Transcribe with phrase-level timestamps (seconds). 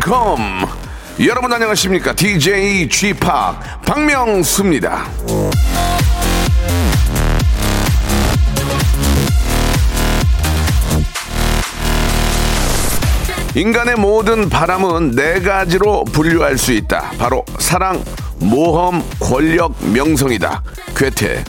[0.00, 0.66] welcome.
[1.20, 2.14] 여러분 안녕하십니까?
[2.14, 3.20] DJ g p
[3.84, 5.06] 박명수입니다.
[13.54, 17.10] 인간의 모든 바람은 네 가지로 분류할 수 있다.
[17.18, 18.02] 바로 사랑,
[18.38, 20.62] 모험, 권력, 명성이다.
[20.96, 21.44] 괴테.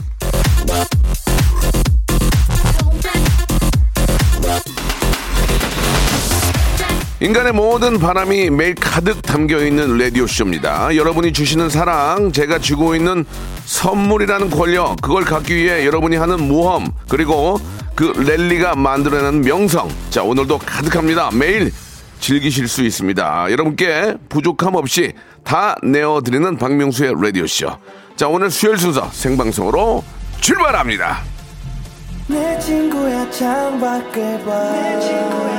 [7.22, 10.96] 인간의 모든 바람이 매일 가득 담겨 있는 라디오 쇼입니다.
[10.96, 13.24] 여러분이 주시는 사랑, 제가 쥐고 있는
[13.64, 17.60] 선물이라는 권력, 그걸 갖기 위해 여러분이 하는 모험, 그리고
[17.94, 19.88] 그 랠리가 만들어내는 명성.
[20.10, 21.30] 자, 오늘도 가득합니다.
[21.32, 21.70] 매일
[22.18, 23.52] 즐기실 수 있습니다.
[23.52, 25.12] 여러분께 부족함 없이
[25.44, 27.68] 다 내어드리는 박명수의 라디오 쇼.
[28.16, 30.02] 자, 오늘 수요일 순서 생방송으로
[30.40, 31.31] 출발합니다.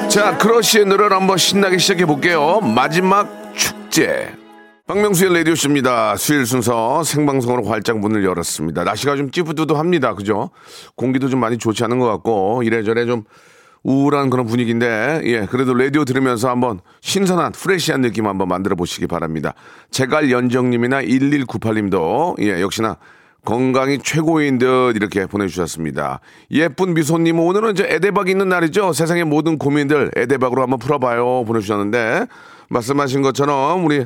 [0.09, 2.61] 자, 크러쉬의 노래를 한번 신나게 시작해 볼게요.
[2.61, 4.33] 마지막 축제.
[4.87, 6.17] 박명수의 라디오쇼입니다.
[6.17, 8.83] 수요일 순서 생방송으로 활짝 문을 열었습니다.
[8.83, 10.15] 날씨가 좀 찌뿌두두합니다.
[10.15, 10.49] 그죠?
[10.95, 13.23] 공기도 좀 많이 좋지 않은 것 같고, 이래저래 좀
[13.83, 19.53] 우울한 그런 분위기인데, 예, 그래도 라디오 들으면서 한번 신선한, 프레시한 느낌 한번 만들어 보시기 바랍니다.
[19.91, 22.97] 제갈 연정님이나 1198님도, 예, 역시나
[23.45, 26.19] 건강이 최고인 듯 이렇게 보내주셨습니다.
[26.51, 28.93] 예쁜 미소님 오늘은 이제 에데박 있는 날이죠.
[28.93, 32.27] 세상의 모든 고민들 에데박으로 한번 풀어봐요 보내주셨는데
[32.69, 34.05] 말씀하신 것처럼 우리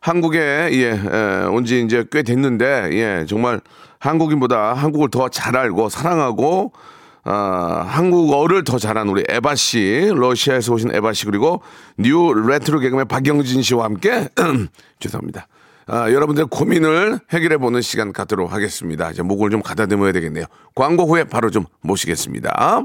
[0.00, 0.38] 한국에
[0.72, 3.60] 예, 온지 이제 꽤 됐는데 예, 정말
[4.00, 6.72] 한국인보다 한국을 더 잘 알고 사랑하고
[7.24, 11.62] 아, 한국어를 더 잘하는 우리 에바 씨, 러시아에서 오신 에바 씨 그리고
[11.96, 14.28] new 레트로 개그맨 박영진 씨와 함께
[14.98, 15.46] 죄송합니다.
[15.94, 19.10] 아, 여러분들의 고민을 해결해 보는 시간 갖도록 하겠습니다.
[19.10, 20.46] 이제 목을 좀 가다듬어야 되겠네요.
[20.74, 22.80] 광고 후에 바로 좀 모시겠습니다.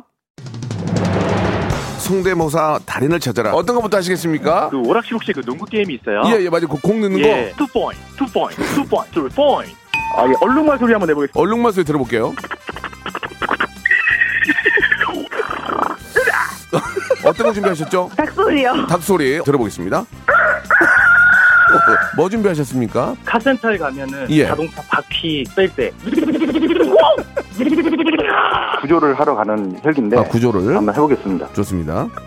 [2.00, 3.54] 성대모사 달인을 찾아라.
[3.54, 4.68] 어떤 것부터 하시겠습니까?
[4.70, 6.22] 그 오락실 혹시 그 농구 게임이 있어요?
[6.26, 6.68] 예, 예, 맞아요.
[6.68, 7.54] 그 공 넣는 예.
[7.58, 7.66] 거.
[7.66, 9.72] two point, two point, two point, two point.
[10.18, 10.34] 아, 예.
[10.42, 11.40] 얼룩말 소리 한번 내보겠습니다.
[11.40, 12.34] 얼룩말 소리 들어볼게요.
[17.26, 18.12] 어떤 거 준비하셨죠?
[18.18, 18.88] 닭소리요.
[18.88, 20.06] 닭소리 들어보겠습니다.
[22.16, 23.16] 뭐 준비하셨습니까?
[23.26, 24.46] 카센터에 가면은 예.
[24.48, 25.92] 자동차 바퀴 뺄 때.
[28.82, 30.76] 구조를 하러 가는 헬기인데 아, 구조를.
[30.76, 31.54] 한번 해보겠습니다.
[31.54, 32.08] 좋습니다.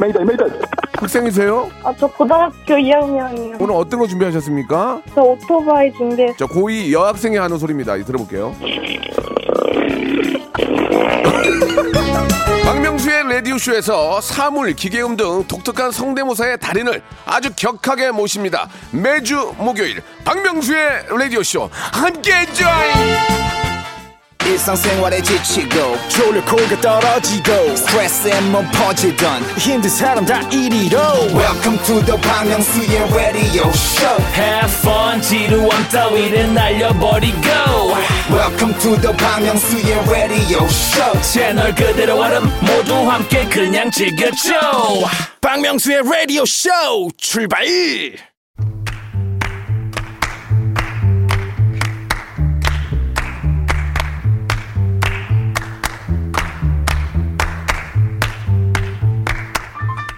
[0.00, 0.44] 메이다 메이다.
[0.98, 1.70] 학생이세요?
[1.82, 3.60] 아, 저 고등학교 2학년이요.
[3.60, 5.02] 오늘 어떤 거 준비하셨습니까?
[5.14, 6.26] 저 오토바이 준비.
[6.36, 7.96] 저 고2 여학생이 하는 소리입니다.
[8.04, 8.54] 들어볼게요.
[13.14, 18.68] 박명수의 라디오쇼에서 사물, 기계음 등 독특한 성대모사의 달인을 아주 격하게 모십니다.
[18.90, 23.44] 매주 목요일 박명수의 라디오쇼 함께 join!
[24.44, 25.96] 일상생활에 지치고,
[26.80, 27.76] 떨어지고,
[28.72, 29.42] 퍼지던,
[31.34, 32.52] welcome to the Bang
[33.14, 37.39] radio show Have fun, 지루함 따위를 날려버리고.
[38.31, 44.53] welcome to the Bang Myung-soo's radio show 채널 그대로 얼음 모두 함께 그냥 즐겨줘.
[45.41, 47.65] 박명수의 radio show 출발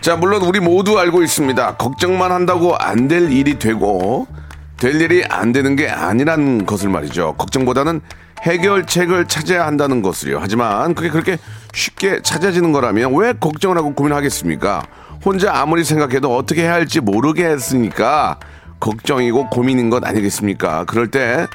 [0.07, 1.79] 자, 물론 우리 모두 알고 있습니다.
[1.79, 4.29] 걱정만 한다고 안 될 일이 되고,
[4.77, 7.35] 될 일이 안 되는 게 아니란 것을 말이죠.
[7.37, 8.01] 걱정보다는
[8.43, 10.39] 해결책을 찾아야 한다는 것을요.
[10.41, 11.39] 하지만 그게 그렇게
[11.75, 14.85] 쉽게 찾아지는 거라면 왜 걱정을 하고 고민하겠습니까?
[15.25, 18.39] 혼자 아무리 생각해도 어떻게 해야 할지 모르겠으니까
[18.79, 20.85] 걱정이고 고민인 것 아니겠습니까?
[20.85, 21.49] 그럴 때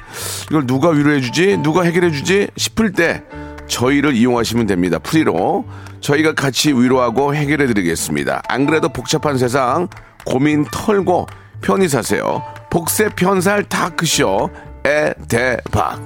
[0.50, 1.60] 이걸 누가 위로해주지?
[1.62, 2.48] 누가 해결해주지?
[2.58, 3.22] 싶을 때
[3.66, 4.98] 저희를 이용하시면 됩니다.
[4.98, 5.64] 프리로.
[6.02, 8.42] 저희가 같이 위로하고 해결해 드리겠습니다.
[8.48, 9.88] 안 그래도 복잡한 세상
[10.24, 11.26] 고민 털고
[11.62, 12.42] 편히 사세요.
[12.70, 14.50] 복세 편살 다크쇼
[14.84, 16.00] 에 대박.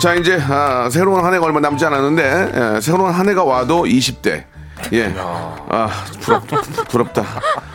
[0.00, 4.44] 자 이제 아, 새로운 한 해가 얼마 남지 않았는데 예, 새로운 한 해가 와도 20대
[4.92, 5.14] 예.
[5.16, 5.90] 아,
[6.20, 6.42] 부럽,
[6.88, 7.24] 부럽다.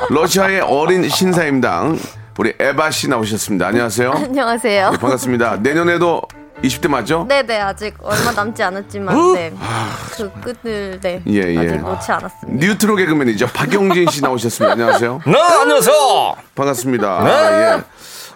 [0.09, 1.99] 러시아의 어린 신사임당
[2.37, 3.67] 우리 에바 씨 나오셨습니다.
[3.67, 4.11] 안녕하세요.
[4.11, 4.91] 안녕하세요.
[4.91, 5.57] 네, 반갑습니다.
[5.57, 6.21] 내년에도
[6.63, 7.25] 20대 맞죠?
[7.27, 9.53] 네네 아직 얼마 남지 않았지만 네
[10.17, 11.57] 그 끝을 네 예, 예.
[11.59, 12.65] 아직 놓지 않았습니다.
[12.67, 13.47] 뉴트로 개그맨이죠.
[13.47, 14.71] 박영진 씨 나오셨습니다.
[14.73, 15.21] 안녕하세요.
[15.27, 16.35] 네, 안녕하세요.
[16.55, 17.23] 반갑습니다.
[17.23, 17.29] 네.
[17.29, 17.81] 아, 예.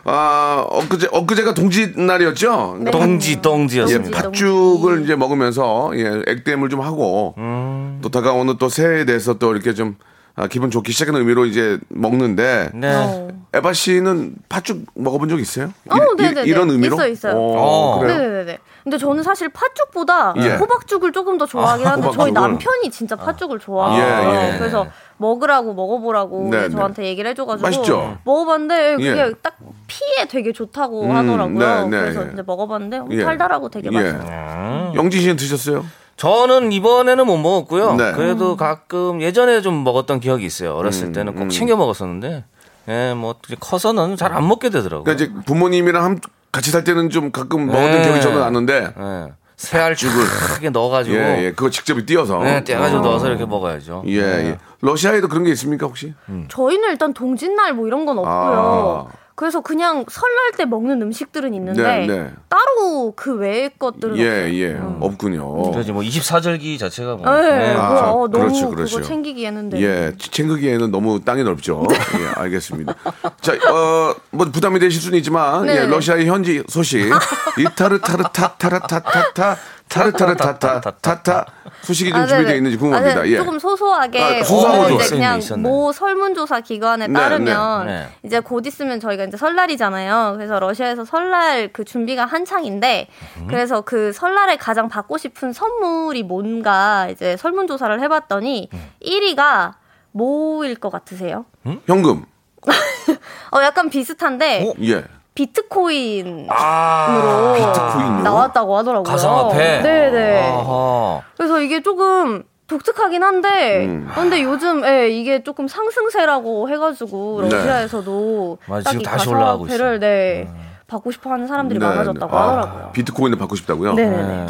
[0.03, 2.77] 아, 엊그제, 엊그제가 동지 날이었죠?
[2.81, 2.91] 네.
[2.91, 4.21] 동지 예, 동지였습니다.
[4.23, 4.43] 동지.
[4.43, 7.99] 팥죽을 이제 먹으면서, 예, 액땜을 좀 하고, 음.
[8.01, 9.95] 또 다가오는 또 새해에 대해서 또 이렇게 좀,
[10.35, 12.93] 아, 기분 좋기 시작하는 의미로 이제 먹는데, 네.
[12.95, 13.27] 어.
[13.51, 15.73] 에바 씨는 팥죽 먹어본 적 있어요?
[15.89, 16.43] 어, 이- 네네네.
[16.43, 16.95] 이런 의미로?
[16.95, 17.33] 있어요, 있어요.
[17.35, 17.99] 어, 어.
[17.99, 18.17] 그래요?
[18.17, 18.57] 네네네.
[18.83, 20.55] 근데 저는 사실 팥죽보다 예.
[20.55, 22.25] 호박죽을 조금 더 좋아하긴 아, 한데 호박죽을.
[22.25, 24.31] 저희 남편이 진짜 팥죽을 좋아해요.
[24.31, 24.57] 예, 예.
[24.57, 24.87] 그래서
[25.17, 26.69] 먹으라고 먹어보라고 네, 이제 네.
[26.69, 28.17] 저한테 얘기를 해줘가지고 맛있죠?
[28.23, 29.31] 먹어봤는데 그게 예.
[29.41, 31.57] 딱 피에 되게 좋다고 음, 하더라고요.
[31.59, 32.29] 네, 네, 그래서 예.
[32.33, 33.23] 이제 먹어봤는데 어, 예.
[33.23, 33.99] 달달하고 되게 예.
[34.13, 34.93] 맛있어요.
[34.95, 35.85] 영진 씨는 드셨어요?
[36.29, 37.93] 저는 이번에는 못 먹었고요.
[37.95, 38.11] 네.
[38.11, 40.75] 그래도 가끔 예전에 좀 먹었던 기억이 있어요.
[40.75, 42.43] 어렸을 음, 때는 꼭 챙겨 먹었었는데,
[42.89, 45.05] 예, 뭐 커서는 잘 안 먹게 되더라고요.
[45.05, 46.19] 그러니까 이제 부모님이랑 함-
[46.51, 48.01] 같이 살 때는 좀 가끔 먹었던 네.
[48.03, 50.25] 기억이 저는 나는데, 예, 새알죽을
[50.55, 52.39] 크게 넣어가지고, 예, 예, 그거 직접 띄어서.
[52.43, 54.03] 네, 떼가지고 넣어서 이렇게 먹어야죠.
[54.07, 54.57] 예, 예.
[54.81, 56.13] 러시아에도 그런 게 있습니까, 혹시?
[56.49, 59.07] 저희는 일단 동짓날 뭐 이런 건 없고요.
[59.09, 59.18] 아.
[59.39, 62.31] 그래서 그냥 설날 때 먹는 음식들은 있는데 네, 네.
[62.49, 64.53] 따로 그 외의 것들은 예.
[64.53, 64.77] 예.
[64.99, 65.71] 없군요.
[65.71, 67.31] 그래서 뭐 24절기 자체가 뭐.
[67.39, 67.73] 네, 네.
[67.73, 68.97] 아, 뭐, 어, 너무 그렇죠, 그렇죠.
[68.97, 69.81] 그거 챙기기에는 네.
[69.81, 71.87] 예, 챙기기에는 너무 땅이 넓죠.
[72.19, 72.93] 예, 알겠습니다.
[73.39, 75.83] 자, 어, 뭐 부담이 되실 수는 있지만, 네.
[75.83, 76.99] 예, 러시아의 현지 소식.
[77.57, 79.55] 이 타르타르타타라타타타,
[79.89, 81.45] 타르타르타타타타
[81.81, 82.57] 소식이 좀 아, 준비되어 네네.
[82.57, 83.21] 있는지 아, 궁금합니다.
[83.23, 83.31] 네.
[83.31, 83.37] 예.
[83.37, 84.43] 조금 소소하게 아, 오늘
[84.91, 84.95] 거죠.
[84.95, 85.41] 이제 그냥.
[85.57, 87.93] 모 설문조사 기관에 네, 따르면 네.
[87.93, 88.07] 네.
[88.23, 90.33] 이제 곧 있으면 저희가 이제 설날이잖아요.
[90.37, 93.07] 그래서 러시아에서 설날 그 준비가 한창인데
[93.37, 93.47] 음.
[93.47, 98.89] 그래서 그 설날에 가장 받고 싶은 선물이 뭔가 이제 설문조사를 해봤더니 음.
[99.03, 99.73] 1위가
[100.11, 101.45] 뭐일 것 같으세요?
[101.87, 102.25] 현금.
[103.51, 105.03] 어 약간 비슷한데 예.
[105.39, 108.23] 비트코인으로 아, 비트코인요?
[108.23, 109.03] 나왔다고 하더라고요.
[109.03, 109.81] 가상화폐.
[109.81, 110.51] 네네.
[110.51, 111.21] 아하.
[111.37, 114.09] 그래서 이게 조금 독특하긴 한데, 음.
[114.13, 117.49] 근데 요즘 예, 이게 조금 상승세라고 해가지고 네.
[117.55, 120.51] 러시아에서도 맞아, 딱 지금 이 다시 올라가고 가상화폐를 네,
[120.87, 122.37] 받고 싶어하는 사람들이 네, 많아졌다고 네.
[122.37, 122.89] 아, 하더라고요.
[122.91, 123.93] 비트코인을 받고 싶다고요?
[123.93, 124.17] 네네.
[124.17, 124.47] 네.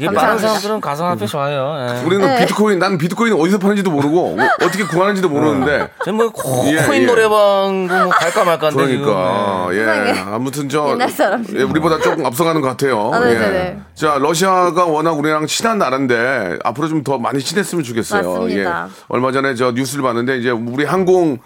[0.00, 0.10] 이게.
[0.10, 1.76] 많은 사람들은 가상화폐 좋아해요.
[2.00, 2.04] 예.
[2.06, 2.40] 우리는 네.
[2.40, 7.02] 비트코인, 나는 비트코인 어디서 파는지도 모르고, 어, 어떻게 구하는지도 모르는데, 지금 뭐 코, 예, 코인
[7.02, 7.06] 예.
[7.06, 9.68] 노래방도 뭐 갈까 말까인데 그러니까.
[9.72, 10.20] 예 세상에.
[10.34, 11.58] 아무튼 저 옛날 사람들.
[11.60, 13.10] 예, 우리보다 조금 앞서가는 것 같아요.
[13.12, 13.56] 아, 네네네.
[13.56, 13.78] 예.
[13.94, 18.22] 자 러시아가 워낙 우리랑 친한 나라인데 앞으로 좀 더 많이 친했으면 좋겠어요.
[18.40, 18.86] 맞습니다.
[18.86, 18.90] 예.
[19.08, 21.38] 얼마 전에 저 뉴스를 봤는데 이제 우리 항공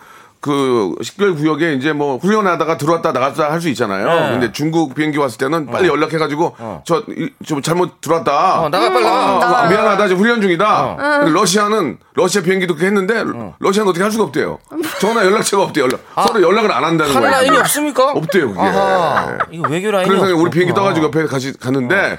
[0.55, 4.05] 그 식별 구역에 이제 뭐 훈련하다가 들어왔다 나갔다 할 수 있잖아요.
[4.06, 4.31] 네.
[4.32, 6.55] 근데 중국 비행기 왔을 때는 빨리 연락해가지고
[6.85, 8.61] 저좀 잘못 들어왔다.
[8.61, 9.37] 어, 나가, 빨리 나가.
[9.37, 9.69] 아, 나가.
[9.69, 10.96] 미안하다 지금 훈련 중이다.
[11.20, 13.25] 근데 러시아는 러시아 비행기도 그렇게 했는데
[13.58, 14.58] 러시아는 어떻게 할 수가 없대요.
[15.00, 15.85] 전화 연락처가 없대요.
[15.85, 16.00] 연락.
[16.29, 17.37] 서로 연락을 안 한다는 한 거예요.
[17.37, 18.11] 라인이 없습니까?
[18.12, 18.61] 없대요, 그게.
[18.61, 20.75] 아하, 이거 외교 라인이 그래서 우리 비행기.
[20.75, 22.19] 떠가지고 옆에 같이 갔는데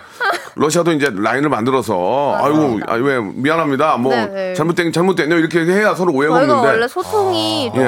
[0.56, 4.54] 러시아도 이제 라인을 만들어서 아이고 아, 왜 미안합니다 뭐 네네.
[4.54, 7.84] 잘못된 잘못됐네요 이렇게 해야 서로 오해가 없는데 원래 소통이 조금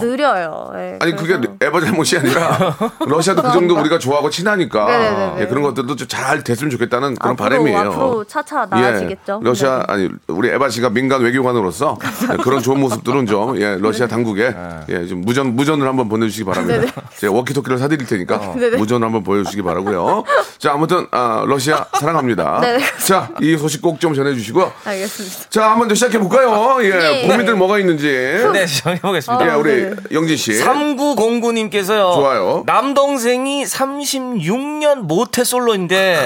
[0.00, 0.06] 예.
[0.06, 0.72] 느려요.
[0.76, 1.54] 예, 아니 그게 그래서.
[1.60, 5.38] 에바 잘못이 아니라 러시아도 그 정도 우리가 좋아하고 친하니까.
[5.40, 7.78] 예, 그런 것들도 좀 잘 됐으면 좋겠다는 그런 앞으로, 바람이에요.
[7.78, 9.40] 앞으로 차차 나아지겠죠.
[9.42, 9.84] 예, 러시아 네.
[9.92, 11.96] 아니 우리 에바 씨가 민간 외교관으로서
[12.32, 14.10] 예, 그런 좋은 모습들은 좀 예, 러시아 네.
[14.10, 14.52] 당국에
[14.88, 16.92] 예, 좀 무전 무전을 한번 보내주시기 바랍니다.
[17.16, 18.76] 제가 워키토키를 사드릴 테니까 네네.
[18.78, 20.24] 무전을 한번 보여주시기 바라고요.
[20.58, 22.58] 자 아무튼 아, 러시아 사랑합니다.
[22.62, 22.82] 네네.
[23.06, 25.50] 자이 소식 꼭 좀 전해주시고 알겠습니다.
[25.50, 26.78] 자 한번 더 시작해 볼까요?
[26.82, 27.28] 예, 예.
[27.28, 28.06] 고민들 뭐가 있는지
[28.52, 29.46] 네, 정해보겠습니다.
[29.46, 29.96] 예, 아, 우리 네네.
[30.12, 30.52] 영진 씨.
[30.52, 32.14] 3909님께서요.
[32.14, 32.62] 좋아요.
[32.66, 36.18] 남동생이 36년 모태 솔로인데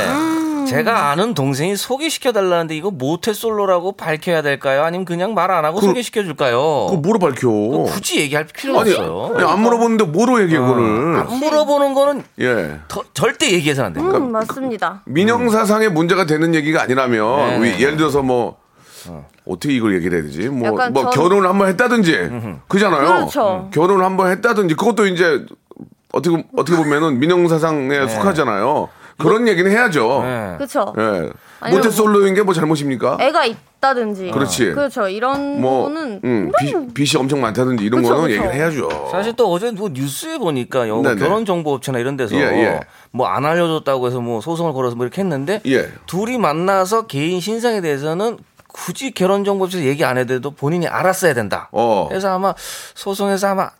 [0.68, 4.82] 제가 아는 동생이 소개시켜 달라는데 이거 모태 솔로라고 밝혀야 될까요?
[4.82, 6.86] 아니면 그냥 말 안 하고 그- 소개시켜 줄까요?
[6.88, 7.48] 그거 뭐로 밝혀?
[7.48, 9.32] 굳이 얘기할 필요가 아니, 없어요.
[9.36, 10.82] 아니, 안 물어보는데 뭐로 얘기해 그거를?
[11.20, 12.78] 안 물어보는 거는 예.
[12.88, 14.18] 더- 절대 얘기해서는 안 됩니다.
[14.18, 15.02] 음, 맞습니다.
[15.04, 17.76] 민영사상에 문제가 되는 얘기가 아니라면 네.
[17.76, 18.56] 위- 예를 들어서 뭐
[19.06, 20.48] 어 떻게 이걸 얘기를 해야 되지?
[20.48, 22.30] 뭐, 뭐 전- 결혼을 한번 했다든지
[22.68, 23.06] 그잖아요.
[23.06, 23.68] 그렇죠.
[23.72, 25.44] 결혼을 한번 했다든지 그것도 이제
[26.12, 28.88] 어떻게 어떻게 보면은 민영사상에 속하잖아요.
[29.18, 30.22] 그런 얘기는 해야죠.
[30.24, 30.54] 네.
[30.56, 30.92] 그렇죠.
[30.98, 31.30] 예.
[31.70, 33.18] 모태솔로인 게 뭐 잘못입니까?
[33.20, 34.30] 애가 있다든지.
[34.32, 34.72] 그렇지.
[34.72, 35.08] 그렇죠.
[35.08, 38.34] 이런 뭐 거는 음, 빚, 빚이 엄청 많다든지 이런 그쵸, 거는 그쵸.
[38.34, 39.08] 얘기를 해야죠.
[39.10, 41.16] 사실 또 어제 뭐 뉴스에 보니까 요 네네.
[41.20, 42.80] 결혼 정보 업체나 이런 데서 예, 예.
[43.12, 45.88] 뭐안 알려줬다고 해서 뭐 소송을 걸어서 뭐 이렇게 했는데 예.
[46.06, 48.36] 둘이 만나서 개인 신상에 대해서는
[48.74, 51.68] 굳이 결혼정보업체에서 얘기 안 해도 본인이 알았어야 된다.
[51.70, 52.08] 어.
[52.08, 52.54] 그래서 아마
[52.94, 53.70] 소송에서 아마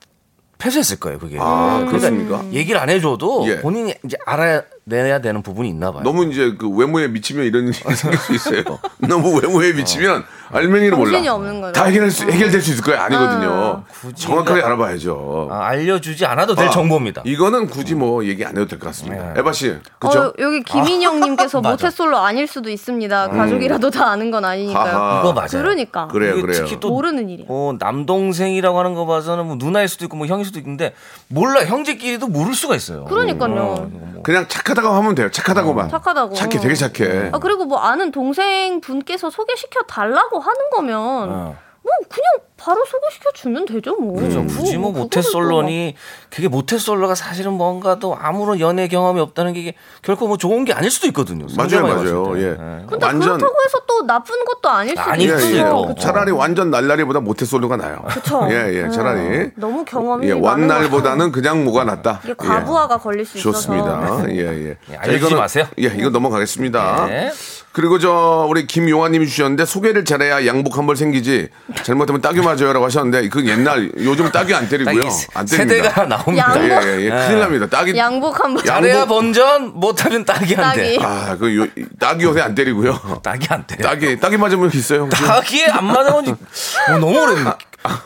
[0.59, 1.37] 패소했을 거예요, 그게.
[1.41, 2.45] 아, 그러니까 그렇습니까?
[2.53, 3.61] 얘기를 안 해줘도 예.
[3.61, 6.03] 본인이 이제 알아야 내야 되는 부분이 있나 봐요.
[6.03, 8.63] 너무 이제 그 외모에 미치면 이런 일이 생길 수 있어요.
[8.99, 11.11] 너무 외모에 미치면 알맹이를 몰라.
[11.13, 11.73] 정신이 없는 거죠.
[11.73, 13.01] 다 해결할 수, 해결될 수 있을 거예요.
[13.01, 13.85] 아니거든요.
[14.03, 15.49] 굳이 정확하게 알아봐야죠.
[15.51, 17.23] 아, 알려주지 않아도 될 아, 정보입니다.
[17.25, 19.33] 이거는 굳이 뭐 얘기 안 해도 될 것 같습니다.
[19.33, 19.41] 네.
[19.41, 20.21] 에바 씨, 그죠?
[20.21, 21.71] 어, 여기 김인영님께서 맞아.
[21.71, 23.29] 모태솔로 아닐 수도 있습니다.
[23.31, 24.95] 가족이라도 다 아는 건 아니니까요.
[24.97, 25.21] 하하.
[25.21, 25.49] 이거 맞아요.
[25.51, 26.59] 그러니까 그래요, 이게 그래요.
[26.63, 27.47] 특히 또 모르는 일이야.
[27.49, 30.93] 어, 남동생이라고 하는 거 봐서는 뭐 누나일 수도 있고 뭐 형일 수도 있는데
[31.29, 33.05] 몰라 형제끼리도 모를 수가 있어요.
[33.07, 33.91] 그러니까요.
[34.23, 35.31] 그냥 착하다고 하면 돼요.
[35.31, 35.89] 착하다고만.
[35.89, 36.35] 착하다고.
[36.35, 37.31] 착해, 되게 착해.
[37.33, 40.99] 아 그리고 뭐 아는 동생 분께서 소개시켜 달라고 하는 거면
[41.31, 41.57] 어.
[41.85, 42.25] 뭐 그냥
[42.57, 44.19] 바로 소개시켜 주면 되죠 뭐.
[44.19, 44.43] 그죠.
[44.47, 45.95] 굳이 뭐 그거를 또 모태솔로니
[46.31, 50.91] 그게 모태솔로가 사실은 뭔가도 아무런 연애 경험이 없다는 게 이게 결코 뭐 좋은 게 아닐
[50.91, 51.47] 수도 있거든요.
[51.59, 52.33] 맞아요, 맞아요.
[52.39, 52.53] 예.
[52.53, 52.85] 네.
[52.89, 55.61] 근데 완전 그렇다고 해서 또 나쁜 것도 아닐 수도 아닐 예, 수도 예.
[55.61, 55.87] 있고.
[55.89, 56.01] 그쵸?
[56.01, 58.03] 차라리 완전 날라리보다 모태솔로가 나요.
[58.09, 58.49] 그쵸.
[58.51, 58.89] 예, 예.
[58.91, 62.21] 차라리 음, 너무 경험이 예, 많은 완날보다는 그냥 뭐가 낫다.
[62.25, 63.43] 이게 과부하가 걸릴 수 예.
[63.43, 64.05] 좋습니다.
[64.05, 64.31] 있어서.
[64.31, 64.77] 예, 예.
[64.91, 65.67] 예, 알려주지 이거는- 마세요.
[65.81, 67.09] 예, 이거 넘어가겠습니다.
[67.75, 67.81] 네.
[67.81, 71.49] 그리고 저 우리 김용환님이 주셨는데 소개를 잘해야 양복 한 벌 생기지
[71.83, 75.01] 잘못하면 딱이 맞아요라고 하셨는데 그건 옛날 요즘 딱이 안 때리고요.
[75.35, 75.57] 안 때립니다.
[75.91, 76.53] 세대가 나옵니다.
[76.55, 76.63] 양복.
[76.87, 77.09] 예, 예, 예.
[77.11, 77.67] 큰일 납니다.
[77.67, 80.97] 딱이 양복 한 번 잘해야 양복- 본전 못하면 딱이 안 돼.
[80.97, 80.99] 딱이.
[81.03, 81.67] 아, 그 요,
[81.99, 83.21] 딱이 요새 안 때리고요.
[83.23, 83.77] 딱이 안 돼.
[83.79, 85.05] 딱이 딱이 맞은 분 있어요?
[85.05, 85.25] 혹시?
[85.25, 87.51] 딱이 안 맞아본 지 어, 너무 오래됐네.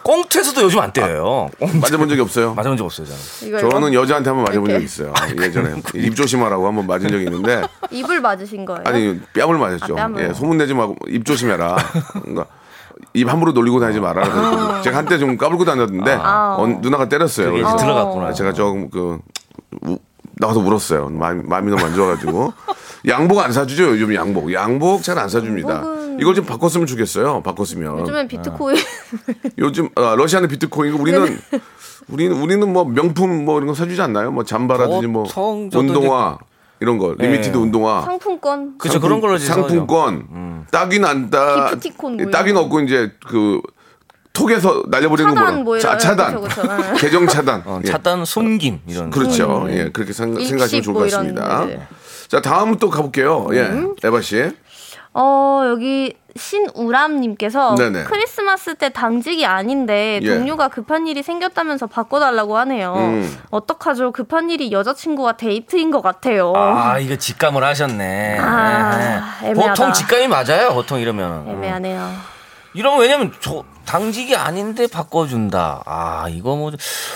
[0.03, 1.51] 꽁트에서도 요즘 안 때려요.
[1.59, 1.77] 꽁트.
[1.77, 2.55] 맞아본 적이 없어요.
[2.55, 3.07] 맞아본 적 없어요,
[3.61, 3.95] 저는.
[3.95, 4.73] 여자한테 한번 맞아본 이렇게.
[4.73, 5.13] 적이 있어요.
[5.41, 8.83] 예전에 입 조심하라고 한번 맞은 적이 있는데 입을 맞으신 거예요?
[8.85, 9.95] 아니 뺨을 맞았죠.
[9.95, 10.29] 아, 뺨을.
[10.29, 11.77] 예, 소문 내지 말고 입 조심해라.
[12.23, 12.47] 그러니까
[13.15, 14.23] 입 함부로 놀리고 다니지 마라.
[14.29, 16.57] 그래서 제가 한때 좀 까불고 다녔는데 아.
[16.59, 17.53] 어, 누나가 때렸어요.
[17.55, 18.33] 들어갔구나.
[18.33, 19.19] 제가 조금 그
[19.83, 19.99] 우-
[20.41, 21.09] 나가서 울었어요.
[21.11, 22.53] 마음, 마음이 너무 안 좋아가지고.
[23.07, 23.91] 양복 안 사주죠?
[23.91, 24.53] 요즘 양복.
[24.53, 25.83] 양복 잘 안 사줍니다.
[25.83, 27.43] 양복은- 이걸 좀 바꿨으면 좋겠어요.
[27.43, 28.01] 바꿨으면.
[28.01, 28.77] 요즘엔 비트코인.
[29.59, 31.39] 요즘 아, 러시아는 비트코인이고 우리는
[32.09, 34.33] 우리는 우리는 뭐 명품 뭐 이런 거 사주지 않나요?
[34.33, 35.25] 뭐 잠바라든지 뭐
[35.75, 36.39] 운동화
[36.81, 37.15] 이런 거.
[37.19, 37.61] limited 예.
[37.61, 38.03] 운동화.
[38.03, 38.79] 상품권.
[38.79, 40.67] 그죠 그런 걸로 이제 상품권.
[40.73, 41.71] 딱이 난다.
[41.71, 42.61] 기프티콘 뭐 이런 딱이 거.
[42.61, 43.61] 없고 이제 그
[44.33, 46.77] 톡에서 날려버리는 차단 거로 뭐 자, 차단 그쵸, 그쵸.
[46.77, 46.93] 네.
[46.99, 47.89] 계정 차단 어, 예.
[47.89, 49.11] 차단 숨김 이런.
[49.11, 51.87] 그렇죠 예 그렇게 생, 일식 생각 하시면 좋을 것뭐 이런 같습니다 네.
[52.29, 53.95] 자 다음 또 가볼게요 예 음.
[54.05, 54.53] 에바 씨
[55.21, 58.05] 어 여기 신우람님께서 네네.
[58.05, 60.29] 크리스마스 때 당직이 아닌데 예.
[60.29, 62.95] 동료가 급한 일이 생겼다면서 바꿔달라고 하네요.
[62.95, 63.39] 음.
[63.51, 64.13] 어떡하죠?
[64.13, 66.53] 급한 일이 여자친구와 데이트인 것 같아요.
[66.55, 68.39] 아 이거 직감을 하셨네.
[68.39, 69.49] 아, 예.
[69.49, 69.75] 애매하다.
[69.75, 70.73] 보통 직감이 맞아요.
[70.75, 71.49] 보통 이러면.
[71.49, 72.38] 애매하네요.
[72.79, 75.83] 이러면 왜냐면 저 당직이 아닌데 바꿔준다.
[75.85, 76.71] 아 이거 뭐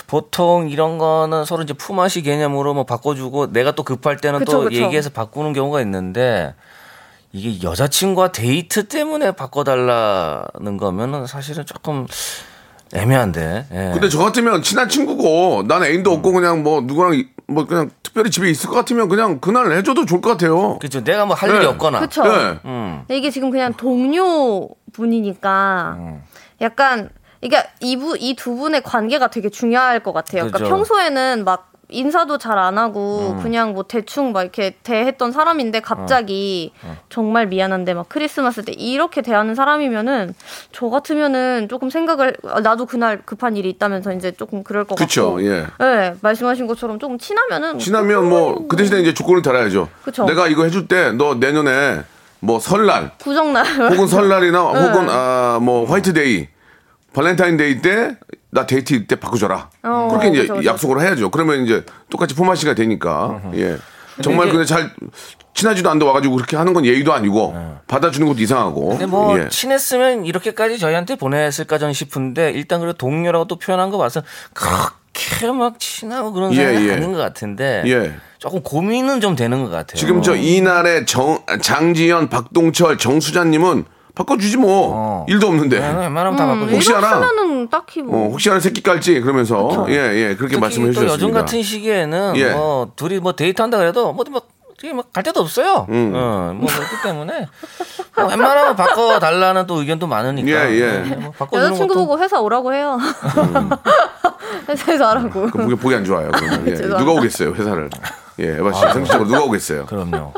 [0.07, 4.63] 보통 이런 거는 서로 이제 품앗이 개념으로 뭐 바꿔주고 내가 또 급할 때는 그쵸, 또
[4.65, 4.75] 그쵸.
[4.83, 6.53] 얘기해서 바꾸는 경우가 있는데
[7.31, 12.07] 이게 여자친구와 데이트 때문에 바꿔달라는 거면은 사실은 조금
[12.93, 13.67] 애매한데.
[13.71, 13.91] 예.
[13.93, 18.29] 근데 저 같으면 친한 친구고 난 애인도 없고 그냥 뭐 누구랑 이- 뭐 그냥 특별히
[18.29, 21.03] 집에 있을 것 같으면 그냥 그날 해줘도 좋을 것 같아요 그렇죠.
[21.03, 21.65] 내가 뭐할 일이 네.
[21.65, 21.99] 없거나.
[21.99, 22.23] 그쵸?
[22.25, 22.59] 예.
[22.65, 22.99] 음.
[23.07, 25.97] 근데 이게 지금 그냥 동료 분이니까
[26.61, 27.09] 약간
[27.41, 30.43] 그러니까 이부 이 두 분의 관계가 되게 중요할 것 같아요.
[30.43, 30.69] 그러니까 그죠.
[30.69, 36.71] 평소에는 막 인사도 잘 안 하고 그냥 뭐 대충 막 이렇게 대했던 사람인데 갑자기
[37.09, 40.33] 정말 미안한데 막 크리스마스 때 이렇게 대하는 사람이면은
[40.71, 45.33] 저 같으면은 조금 생각을 아, 나도 그날 급한 일이 있다면서 이제 조금 그럴 것 그쵸
[45.35, 45.43] 같고.
[45.45, 49.89] 예 네, 말씀하신 것처럼 조금 친하면은 친하면 뭐 그 대신에 이제 조건을 달아야죠.
[50.03, 50.25] 그쵸.
[50.25, 52.01] 내가 이거 해줄 때 너 내년에
[52.39, 54.79] 뭐 설날 구정날 혹은 설날이나 네.
[54.79, 56.47] 혹은 아 뭐 화이트데이
[57.13, 58.17] 발렌타인데이 때
[58.53, 59.69] 나 데이트 때 바꿔줘라.
[59.83, 60.69] 어, 그렇게 이제 그쵸, 그쵸.
[60.69, 61.31] 약속을 해야죠.
[61.31, 63.77] 그러면 이제 똑같이 품앗이가 되니까 예
[64.21, 64.91] 정말 근데 잘
[65.53, 67.55] 친하지도 않는데 와가지고 그렇게 하는 건 예의도 아니고
[67.87, 68.89] 받아주는 것도 이상하고.
[68.89, 69.49] 근데 뭐 예.
[69.49, 74.21] 친했으면 이렇게까지 저희한테 보냈을까 저는 싶은데 일단 그래도 동료라고 또 표현한 거 봐서
[74.53, 76.93] 그렇게 막 친하고 그런 예, 사람이 예.
[76.93, 78.13] 아닌 것 같은데 예.
[78.39, 79.95] 조금 고민은 좀 되는 것 같아요.
[79.95, 85.25] 지금 저 이날의 정 장지현, 박동철, 정수자님은 바꿔주지 뭐 어.
[85.27, 85.79] 일도 없는데.
[85.79, 86.71] 네, 웬만하면 다 바꿔줘.
[86.71, 87.15] 혹시 알아?
[87.15, 91.13] 하면은 딱히 뭐 어, 혹시 하나 새끼 깔지 그러면서 예예 그렇게 말씀해 또 주셨습니다.
[91.13, 92.51] 요즘 같은 시기에는 예.
[92.51, 94.23] 뭐 둘이 뭐 데이트한다 그래도 뭐
[94.91, 95.87] 뭐갈 데도 없어요.
[95.89, 96.11] 음.
[96.13, 97.47] 어, 뭐 그렇기 때문에
[98.15, 100.69] 뭐 웬만하면 바꿔 달라는 또 의견도 많으니까.
[100.69, 100.91] 예, 예.
[101.09, 102.99] 네, 뭐 여자친구 것도 보고 회사 오라고 해요.
[104.67, 105.47] 회사에서 하라고.
[105.51, 106.29] 그 보기, 보기 안 좋아요.
[106.31, 106.67] 그러면.
[106.67, 106.73] 예.
[106.97, 107.89] 누가 오겠어요 회사를?
[108.39, 109.85] 예, 에바 씨 상식적으로 누가 오겠어요?
[109.85, 110.33] 그럼요.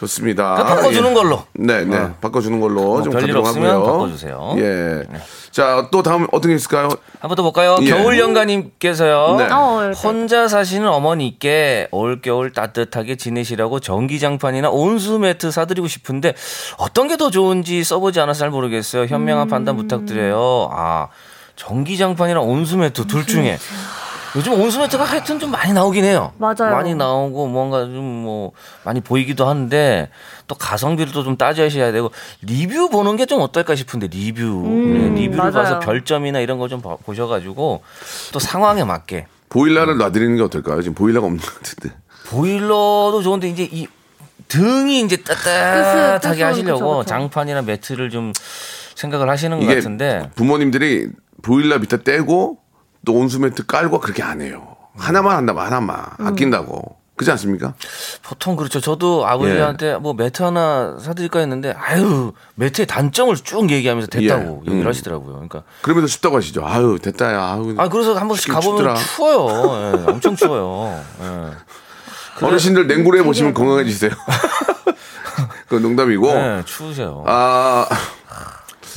[0.00, 0.54] 좋습니다.
[0.54, 1.14] 그럼 바꿔주는 예.
[1.14, 1.42] 걸로.
[1.52, 2.14] 네, 네, 어.
[2.22, 3.92] 바꿔주는 걸로 뭐 좀 별일 없으면 하고요.
[3.92, 4.54] 바꿔주세요.
[4.58, 5.02] 예.
[5.50, 6.88] 자, 또 다음 어떤 게 있을까요?
[7.20, 7.76] 한번 더 볼까요?
[7.82, 7.86] 예.
[7.90, 9.36] 겨울연가님께서요.
[9.36, 9.48] 네.
[9.52, 10.00] 어, 이렇게.
[10.08, 16.34] 혼자 사시는 어머니께 올겨울 따뜻하게 지내시라고 전기장판이나 온수 매트 사드리고 싶은데
[16.78, 19.04] 어떤 게 더 좋은지 써보지 않아서 잘 모르겠어요.
[19.04, 20.70] 현명한 판단 부탁드려요.
[20.72, 21.08] 아,
[21.56, 23.58] 전기장판이랑 온수 매트 둘 중에
[24.36, 26.32] 요즘 온수매트가 하여튼 좀 많이 나오긴 해요.
[26.38, 26.70] 맞아요.
[26.74, 28.52] 많이 나오고 뭔가 좀 뭐
[28.84, 30.10] 많이 보이기도 한데
[30.46, 32.10] 또 가성비를 또 좀 따져야 되고
[32.42, 35.52] 리뷰 보는 게 좀 어떨까 싶은데 리뷰 음, 네, 리뷰를 맞아요.
[35.52, 37.82] 봐서 별점이나 이런 거 좀 보셔가지고
[38.32, 40.82] 또 상황에 맞게 보일러를 놔드리는 게 어떨까요?
[40.82, 41.94] 지금 보일러가 없는 것 같은데.
[42.26, 43.86] 보일러도 좋은데 이제 이
[44.48, 47.08] 등이 이제 따뜻하게 하시려고 그쵸, 그쵸.
[47.08, 48.32] 장판이나 매트를 좀
[48.94, 51.08] 생각을 하시는 것 같은데 부모님들이
[51.42, 52.58] 보일러 밑에 떼고
[53.04, 54.76] 또 온수매트 깔고 그렇게 안 해요.
[54.96, 56.26] 하나만 한다면 하나만 음.
[56.26, 56.96] 아낀다고.
[57.16, 57.74] 그렇지 않습니까?
[58.22, 58.80] 보통 그렇죠.
[58.80, 64.70] 저도 아버지한테 뭐 매트 하나 사드릴까 했는데 아유 매트의 단점을 쭉 얘기하면서 됐다고 예.
[64.70, 64.88] 얘기를 음.
[64.88, 65.32] 하시더라고요.
[65.34, 66.64] 그러니까 그러면서 춥다고 하시죠.
[66.64, 67.38] 아유 됐다야.
[67.38, 67.74] 아유.
[67.76, 68.94] 아 그래서 한 번씩 가보면 춥더라.
[68.94, 69.98] 추워요.
[69.98, 70.98] 예, 엄청 추워요.
[71.20, 72.46] 예.
[72.46, 74.12] 어르신들 냉골에 해 보시면 건강해지세요.
[75.68, 76.26] 그건 농담이고.
[76.32, 77.22] 네, 추우세요.
[77.26, 77.86] 아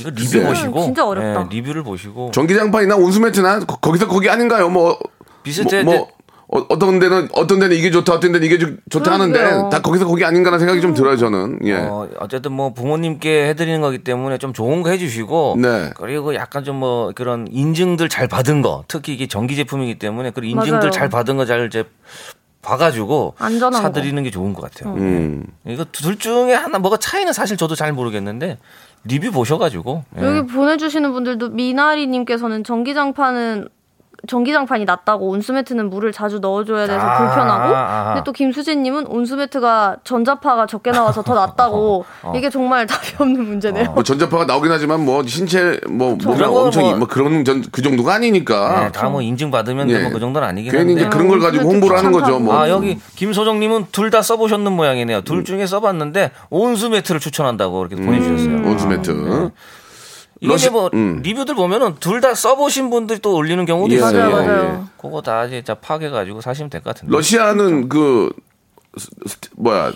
[0.00, 0.44] 이거 리뷰 글쎄.
[0.44, 1.40] 보시고 진짜 어렵다.
[1.42, 4.68] 예, 리뷰를 보시고 전기장판이나 온수매트나 거- 거기서 거기 아닌가요?
[4.68, 4.98] 뭐
[5.42, 5.82] 비슷해.
[5.82, 6.08] 뭐, 뭐
[6.46, 9.70] 어, 어떤 데는 어떤 데는 이게 좋다, 어떤 데는 이게 좋- 좋다 하는데 그러게요.
[9.70, 11.58] 다 거기서 거기 아닌가라는 생각이 좀 들어요 저는.
[11.64, 11.74] 예.
[11.74, 15.90] 어, 어쨌든 뭐 부모님께 해드리는 거기 때문에 좀 좋은 거 해주시고 네.
[15.96, 20.50] 그리고 약간 좀 뭐 그런 인증들 잘 받은 거 특히 이게 전기 제품이기 때문에 그런
[20.50, 20.90] 인증들 맞아요.
[20.90, 21.84] 잘 받은 거 잘 이제
[22.62, 24.94] 봐가지고 안전한 사드리는 게 좋은 것 같아요.
[24.94, 25.44] 음.
[25.66, 28.58] 이거 둘 중에 하나 뭐가 차이는 사실 저도 잘 모르겠는데
[29.04, 30.22] 리뷰 보셔가지고 예.
[30.24, 33.68] 여기 보내주시는 분들도 미나리님께서는 전기장판은
[34.26, 38.04] 전기장판이 낫다고 온수매트는 물을 자주 넣어줘야 돼서 아, 불편하고 아, 아.
[38.14, 42.04] 근데 또 김수진님은 온수매트가 전자파가 적게 나와서 더 낫다고
[42.36, 43.92] 이게 정말 답이 없는 문제네요.
[43.92, 48.80] 뭐 전자파가 나오긴 하지만 뭐 신체 뭐거 엄청 뭐- 뭐 그런 전 그 정도가 아니니까.
[48.84, 49.98] 네, 다뭐 인증 받으면 예.
[50.02, 51.00] 뭐그 정도는 아니긴 괜히 한데.
[51.02, 52.38] 이제 그런 걸 가지고 온수매트 홍보를 하는 거죠.
[52.38, 52.54] 뭐.
[52.58, 55.22] 아 여기 김소정님은 둘 다 써보셨는 모양이네요.
[55.22, 55.44] 둘 음.
[55.44, 58.54] 중에 써봤는데 온수 매트를 추천한다고 이렇게 보내주셨어요.
[58.58, 58.66] 음.
[58.70, 59.50] 온수매트.
[60.40, 61.20] 이게 러시- 뭐 음.
[61.22, 64.30] 리뷰들 보면은 둘 다 써보신 분들이 또 올리는 경우도 예, 있어요.
[64.30, 64.88] 맞아요, 예, 맞아요.
[64.98, 67.14] 그거 다 진짜 파악해가지고 사시면 될 것 같은데.
[67.14, 68.32] 러시아는 그
[68.96, 69.92] 스- 스- 뭐야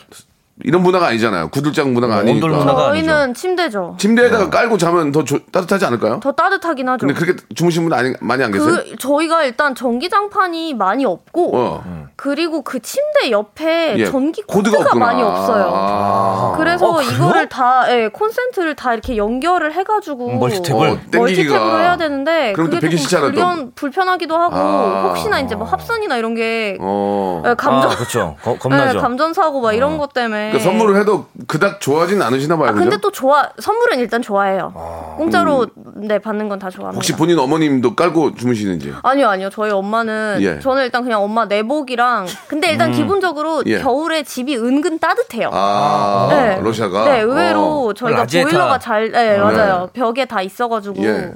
[0.64, 1.48] 이런 문화가 아니잖아요.
[1.50, 2.46] 구들장 문화가 어, 아니니까.
[2.46, 3.94] 온돌 문화가 저희는 침대죠.
[3.98, 6.18] 침대에다가 깔고 자면 더 조- 따뜻하지 않을까요?
[6.20, 7.06] 더 따뜻하긴 하죠.
[7.06, 8.68] 근데 그렇게 주무신 분 아니, 많이 안 계세요?
[8.68, 11.84] 그 저희가 일단 전기장판이 많이 없고 어.
[12.16, 14.94] 그리고 그 침대 옆에 예, 전기 코드가.
[14.96, 15.70] 많이 없어요.
[15.72, 16.54] 아.
[16.56, 17.02] 그래서 어?
[17.02, 20.92] 이거를 다 예, 콘센트를 다 이렇게 연결을 해가지고 음, 멀티탭을?
[20.94, 20.98] 어.
[21.12, 23.20] 멀티탭으로 해야 되는데 그럼 또 그게 또.
[23.20, 25.02] 불편, 불편하기도 하고 아.
[25.08, 27.42] 혹시나 이제 뭐 합선이나 이런 게 어.
[27.46, 28.36] 예, 감전 아, 그렇죠.
[28.42, 28.98] 거- 겁나죠.
[28.98, 32.68] 예, 감전 사고 막 이런 것 때문에 그러니까 선물을 해도 그닥 좋아하진 않으시나 봐요.
[32.68, 33.00] 아, 근데 그죠?
[33.00, 34.72] 또 좋아 선물은 일단 좋아해요.
[35.16, 36.94] 공짜로 네 받는 건 다 좋아합니다.
[36.94, 36.96] 음.
[36.96, 38.92] 혹시 본인 어머님도 깔고 주무시는지?
[39.02, 39.50] 아니요, 아니요.
[39.50, 40.58] 저희 엄마는 예.
[40.60, 43.78] 저는 일단 그냥 엄마 내복이랑 근데 일단 기본적으로 예.
[43.78, 45.50] 겨울에 집이 은근 따뜻해요.
[45.52, 46.60] 아, 네.
[46.62, 47.04] 러시아가?
[47.04, 47.94] 네, 의외로 어.
[47.94, 48.48] 저희가 라지에타.
[48.48, 49.88] 보일러가 잘, 네, 맞아요.
[49.92, 51.32] 벽에 다 있어가지고 예.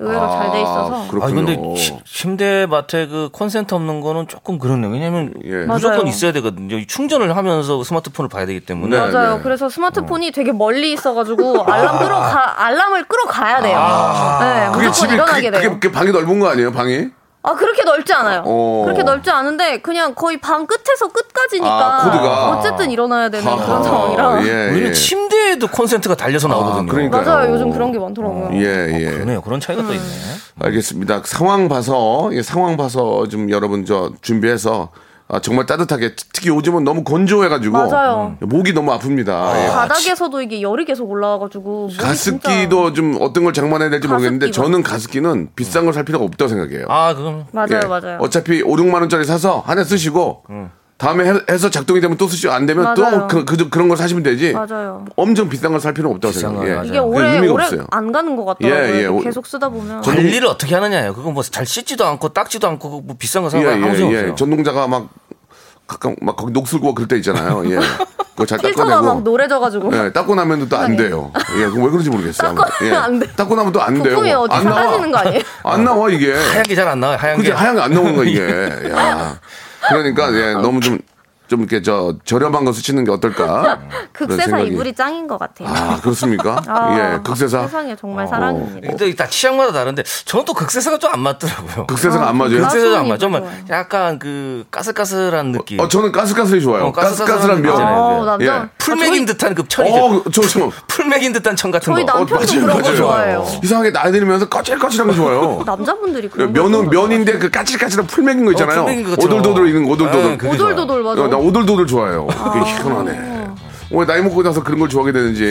[0.00, 0.94] 의외로 잘돼 있어서.
[0.94, 1.34] 아, 아 그렇군요.
[1.44, 4.90] 근데 치- 침대맡에 그 콘센트 없는 거는 조금 그렇네요.
[4.92, 5.64] 왜냐면 예.
[5.66, 6.08] 무조건 맞아요.
[6.08, 6.84] 있어야 되거든요.
[6.86, 8.96] 충전을 하면서 스마트폰을 봐야 되기 때문에.
[8.96, 9.36] 네, 맞아요.
[9.36, 9.42] 네.
[9.42, 13.78] 그래서 스마트폰이 되게 멀리 있어가지고 알람 끌어가 알람을 끌어가야 돼요.
[14.40, 15.60] 네, 그게 무조건 집이 일어나게 그게, 돼요.
[15.70, 17.08] 그게, 그게 방이 넓은 거 아니에요, 방이?
[17.40, 18.42] 아 그렇게 넓지 않아요.
[18.44, 18.82] 어.
[18.84, 21.68] 그렇게 넓지 않은데 그냥 거의 방 끝에서 끝까지니까
[22.00, 22.48] 아, 코드가.
[22.50, 24.46] 어쨌든 일어나야 되는 하하, 그런 상황이라.
[24.46, 24.92] 예, 우리는
[25.48, 25.52] 예.
[25.52, 26.86] 침대에도 콘센트가 달려서 나오거든요.
[26.86, 27.22] 그러니까요.
[27.24, 27.52] 맞아요.
[27.52, 28.50] 요즘 그런 게 많더라고요.
[28.54, 29.10] 예, 예.
[29.10, 29.40] 그러네요.
[29.40, 30.04] 그런 차이가 또 있네.
[30.60, 31.22] 알겠습니다.
[31.24, 34.90] 상황 봐서, 예, 상황 봐서 좀 여러분 저 준비해서
[35.30, 38.36] 아, 정말 따뜻하게 특히 요즘은 너무 건조해가지고 맞아요.
[38.40, 39.62] 목이 너무 아픕니다.
[39.62, 39.68] 예.
[39.68, 44.64] 바닥에서도 이게 열이 계속 올라와가지고 가습기도 좀 어떤 걸 장만해야 될지 모르겠는데 가습기가.
[44.64, 46.86] 저는 가습기는 비싼 걸 살 필요가 없다고 생각해요.
[46.88, 47.86] 아, 그건 진짜- 맞아요, 예.
[47.88, 48.18] 맞아요.
[48.22, 50.44] 어차피 5, 6만 원짜리 사서 한 해 쓰시고
[50.98, 53.28] 다음에 해, 해서 작동이 되면 또 쓰시고 안 되면 맞아요.
[53.30, 54.52] 또 그, 그, 그런 걸 사시면 되지.
[54.52, 55.04] 맞아요.
[55.16, 56.76] 엄청 비싼 걸 살 필요는 없다고 비싼 거, 생각해요.
[56.76, 56.88] 맞아요.
[56.88, 57.86] 이게 오래 오래 없어요.
[57.92, 58.94] 안 가는 것 같더라고요.
[58.94, 59.22] 예, 예.
[59.22, 60.00] 계속 쓰다 보면.
[60.02, 61.14] 관리를 어떻게 하느냐예요.
[61.14, 64.12] 그건 뭐 잘 씻지도 않고 닦지도 않고 뭐 비싼 거 사고 예, 아무 예, 소용
[64.12, 64.16] 예.
[64.18, 64.34] 없어요.
[64.34, 65.08] 전동자가 막
[65.86, 67.62] 가끔 막 거기 녹슬고 그럴 때 있잖아요.
[67.70, 67.78] 예.
[68.34, 69.20] 그거 잘 필터가 막 닦아내고.
[69.22, 69.96] 노래져가지고.
[69.96, 71.32] 예, 닦고 나면 또 안 돼요.
[71.58, 72.54] 예, 왜 그런지 모르겠어요.
[72.56, 72.90] 닦고 예.
[72.90, 73.26] 나면 안 돼.
[73.36, 74.02] 닦고 나면 또 안 돼요.
[74.14, 74.76] 부품이 어디 안 나와.
[74.82, 75.42] 사라지는 거 아니에요?
[75.62, 76.32] 안 나와 이게.
[76.34, 77.18] 하얀 게 잘 안 나와요.
[77.20, 77.54] 하얀 그게 게.
[77.54, 78.40] 하얀 게 안 나오는 거 이게.
[78.90, 79.38] 야.
[79.88, 80.98] 그러니까 예, 너무 좀
[81.48, 83.78] 좀 이렇게 저 저렴한 거 쓰시는 게 어떨까?
[84.12, 84.68] 극세사 생각이.
[84.70, 85.68] 이불이 짱인 것 같아요.
[85.68, 86.62] 아 그렇습니까?
[86.68, 87.62] 아, 예, 극세사.
[87.62, 88.28] 세상에 정말 어.
[88.28, 88.86] 사랑입니다.
[88.88, 91.86] 근데 다 취향마다 다른데 저는 또 극세사가 좀 안 맞더라고요.
[91.86, 92.60] 극세사가 안 맞아요.
[92.60, 93.28] 극세사가 안 맞아.
[93.28, 93.64] 가슴이 정말.
[93.70, 95.80] 약간 그 까슬까슬한 느낌.
[95.80, 96.84] 어, 저는 까슬까슬이 좋아요.
[96.84, 97.80] 어, 까슬까슬한 면.
[97.80, 98.44] 어, 남자.
[98.44, 98.50] 예.
[98.50, 99.96] 아, 풀 저희- 맥인 듯한 그 천이죠.
[99.96, 100.70] 어, 저, 저.
[100.86, 102.12] 풀 맥인 듯한 천 같은 저희 거.
[102.12, 103.46] 남- 남편도 그런 거 좋아해요.
[103.64, 105.62] 이상하게 나이 들면서 까칠까칠한 거 좋아요.
[105.64, 108.80] 남자분들이 그런 면은 거 면인데 그 까칠까칠한 풀 맥인 거 있잖아요.
[108.82, 109.26] 어, 풀 맥인 거 같죠.
[109.26, 110.38] 오돌도돌 있는 거, 오돌도돌.
[110.50, 110.52] 아.
[110.54, 111.22] 오돌도돌 맞아.
[111.38, 112.26] 어, 나 오돌도돌 좋아해요.
[112.26, 113.38] 그게 희한하네.
[113.90, 115.44] 왜 나이 먹고 나서 그런 걸 좋아하게 되는지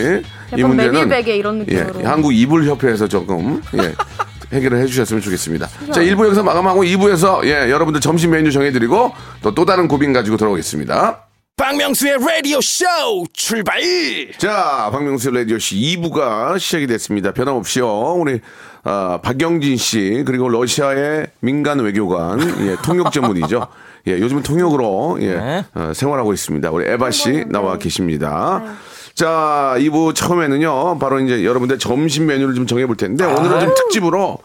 [0.51, 2.01] 이 약간 문제는 메밀베개 이런 느낌으로.
[2.01, 3.93] 예, 한국 이불 협회에서 조금 예,
[4.55, 5.67] 해결을 해주셨으면 좋겠습니다.
[5.91, 10.37] 자, 1부 여기서 마감하고 2부에서 예, 여러분들 점심 메뉴 정해드리고 또 또 다른 고민 가지고
[10.37, 11.23] 돌아오겠습니다.
[11.55, 12.85] 박명수의 라디오 쇼
[13.33, 13.81] 출발
[14.37, 17.31] 자, 박명수 라디오씨 2부가 시작이 됐습니다.
[17.31, 17.87] 변함없이요.
[18.13, 18.39] 우리,
[18.83, 23.65] 아, 박영진 씨, 그리고 러시아의 민간 외교관, 예, 통역 전문이죠.
[24.07, 25.65] 예, 요즘은 통역으로, 예, 네.
[25.75, 26.71] 어, 생활하고 있습니다.
[26.71, 28.63] 우리 에바 씨 나와 계십니다.
[29.13, 34.37] 자, 2부 처음에는요, 바로 이제 여러분들 점심 메뉴를 좀 정해볼 텐데, 오늘은 좀 특집으로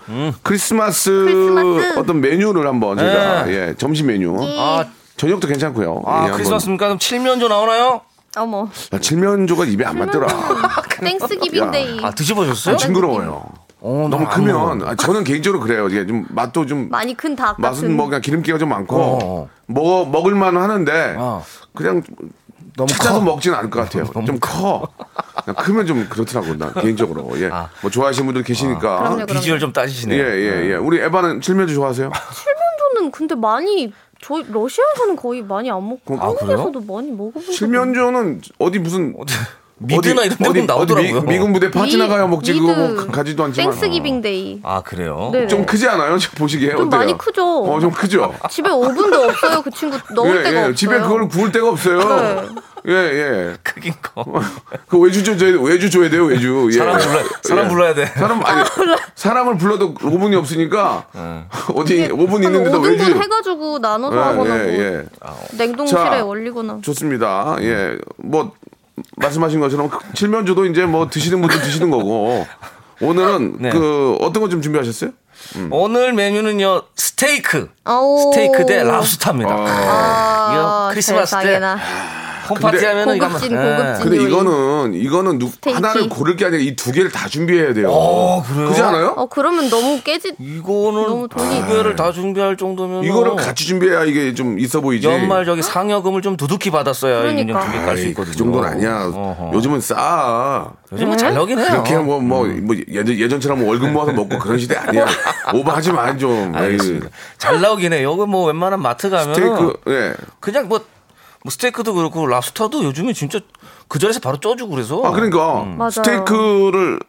[0.43, 1.99] 크리스마스, 크리스마스.
[1.99, 3.53] 어떤 메뉴를 한번 저희가, 네.
[3.55, 4.35] 예, 점심 메뉴.
[4.59, 4.85] 아,
[5.17, 6.03] 저녁도 괜찮고요.
[6.07, 6.33] 아 예, 한번.
[6.39, 6.87] 크리스마스입니까?
[6.87, 8.01] 그럼 칠면조 나오나요?
[8.37, 8.69] 어머.
[8.91, 10.27] 아, 칠면조가 입에 안 맞더라.
[11.05, 12.01] Thanksgiving Day.
[12.03, 12.79] 아 드셔보셨어요?
[12.79, 13.45] 징그러워요.
[13.85, 14.27] 어, 너무.
[14.29, 15.89] 크면 아, 저는 개인적으로 그래요.
[15.89, 17.63] 이게 좀 맛도 좀 많이 큰닭 같은.
[17.63, 19.49] 맛은 뭐 그냥 기름기가 좀 많고 어.
[19.67, 21.45] 먹어 먹을만 하는데 어.
[21.75, 22.03] 그냥
[22.77, 23.25] 너무 찾아서 커?
[23.25, 24.05] 먹지는 않을 것 같아요.
[24.25, 24.87] 좀 커.
[25.45, 27.29] 그냥 크면 좀 그렇더라고 나 개인적으로.
[27.41, 27.51] 예.
[27.53, 27.69] 아.
[27.81, 28.81] 뭐 좋아하시는 분들 계시니까.
[28.81, 29.27] 그럼요, 그럼요.
[29.27, 30.23] 비주얼 좀 따지시네요.
[30.23, 30.75] 예, 예, 예.
[30.77, 32.11] 우리 에바는 칠면조 좋아하세요?
[32.95, 38.43] 저는 근데 많이 저희 러시아에서는 거의 많이 안 먹고 아, 한국에서도 많이 먹어본 적 칠면조는
[38.61, 39.17] 어디 무슨
[39.87, 41.23] 미드나 이런 데 보면 나오더라고요.
[41.23, 42.81] 미, 군 부대 파티 미- 나가야 먹지 그거 미드.
[42.81, 44.61] 뭐 가지도 않지만 Thanksgiving Day.
[44.63, 45.31] 아 그래요?
[45.33, 45.47] 네.
[45.47, 46.19] 좀 크지 않아요?
[46.19, 46.99] 저 보시기에 좀 어때요?
[46.99, 47.65] 많이 크죠.
[47.65, 48.35] 어, 좀 크죠.
[48.51, 49.63] 집에 오븐도 없어요.
[49.63, 50.69] 그 친구 넣을 데가 없어요.
[50.71, 51.99] 예, 집에 그걸 구울 데가 없어요.
[51.99, 52.49] 네.
[52.89, 53.57] 예, 예.
[53.63, 54.25] 크긴 커.
[54.89, 56.69] 그 외주 줘야 외주 줘야 돼요, 외주.
[56.73, 56.79] 예.
[56.79, 57.69] 사람 불러 사람 예.
[57.69, 58.07] 불러야 돼.
[58.07, 58.65] 사람 아니
[59.15, 61.07] 사람을 불러도 5분이 없으니까
[61.77, 65.05] 어디 5분 한 있는데도 5등분 외주 해가지고 나눠서 예, 하거나 예, 뭐 예.
[65.59, 66.79] 냉동실에 자, 올리거나.
[66.83, 67.57] 좋습니다.
[67.61, 67.97] 예.
[68.17, 68.53] 뭐
[69.23, 72.47] 말씀하신 것처럼 칠면조도 이제 뭐 드시는 분들 드시는 거고
[73.01, 73.71] 오늘은 네.
[73.71, 75.11] 그 어떤 거 좀 준비하셨어요?
[75.71, 77.69] 오늘 메뉴는요 스테이크.
[78.31, 79.51] 스테이크 대 랍스타입니다.
[79.53, 81.79] 아, 이거 크리스마스 때 세상에나.
[82.49, 83.77] 홈파티 하면은 이거 고급진, 한번- 예.
[83.83, 84.03] 고급진.
[84.05, 84.31] 근데 요리.
[84.31, 85.51] 이거는 이거는 누.
[85.65, 87.91] 하나를 고를 게 아니라 이 두 개를 다 준비해야 돼요.
[87.91, 88.65] 어, 그래요?
[88.67, 89.15] 그렇지 않아요?
[89.17, 90.35] 어 그러면 너무 깨지.
[90.39, 95.07] 이거는 너무 돈이- 두 개를 다 준비할 정도면 이거를 같이 준비해야 이게 좀 있어 보이지.
[95.07, 97.41] 연말 저기 상여금을 좀 두둑히 받았어야 그러니까.
[97.43, 98.33] 인형 두개 깔수 아이, 있거든요.
[98.33, 99.11] 그 정도는 아니야.
[99.15, 99.51] 어허.
[99.55, 100.71] 요즘은 싸.
[100.93, 101.69] 요즘은 잘 나오긴 해요.
[101.71, 105.07] 그렇게 뭐, 뭐, 뭐 예전, 예전처럼 뭐 월급 모아서 먹고 그런 시대 아니야.
[105.55, 106.53] 오버하지 마, 좀.
[106.55, 107.09] 알겠습니다.
[107.39, 108.13] 잘 나오긴 해요.
[108.15, 110.13] 이거 뭐 웬만한 마트 가면 스테이크, 예.
[110.41, 110.81] 그냥 뭐,
[111.45, 113.41] 뭐 스테이크도 그렇고 랍스터도 요즘에 진짜
[113.89, 115.65] 그 자리에서 바로 쪄주고 그래서 아, 그러니까.
[115.65, 115.91] 맞아요.
[115.91, 117.01] 스테이크를,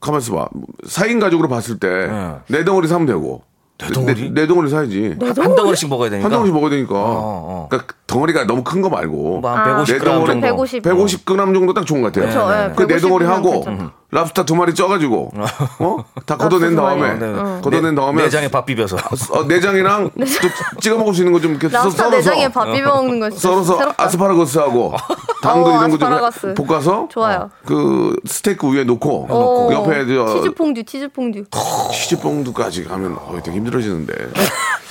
[0.00, 0.48] 가만 있어 봐.
[0.86, 2.08] 4인 가족으로 봤을 때,
[2.48, 3.42] 네 덩어리 사면 되고.
[3.78, 4.22] 네 덩어리?
[4.22, 5.16] 네, 네 덩어리 사야지.
[5.20, 6.24] 한 덩어리씩 먹어야 되니까.
[6.24, 6.94] 한 덩어리씩 먹어야 되니까.
[6.96, 7.66] 어.
[7.70, 9.40] 그러니까 덩어리가 너무 큰 거 말고.
[9.40, 10.46] 뭐한 아, 150g 네 덩어리 정도.
[10.46, 10.82] 150.
[10.82, 12.26] 150g 정도 딱 좋은 것 같아요.
[12.28, 13.92] 그쵸, 예, 그네150 덩어리 하고 괜찮다.
[14.10, 15.32] 랍스터 두 마리 쪄가지고
[15.80, 15.96] 어?
[16.24, 17.20] 다 걷어낸 다음에 마리.
[17.24, 17.60] 응.
[17.62, 18.96] 걷어낸 다음에 내장에 밥 비벼서.
[19.32, 22.88] 어, 내장이랑 또 찍어 먹을 수 있는 거 좀 이렇게 썰- 썰어서 내장에 밥 비벼
[22.94, 24.02] 먹는 거 썰어서 새롭다.
[24.04, 24.94] 아스파라거스하고
[25.42, 26.54] 당근 어, 이런 거좀 아스파라거스.
[26.54, 27.50] 볶아서 좋아요.
[27.66, 31.44] 그 스테이크 위에 놓고 오, 옆에 저 치즈 퐁듀, 치즈 퐁듀.
[31.92, 34.14] 치즈 퐁듀까지 가면 어, 되게 힘들어지는데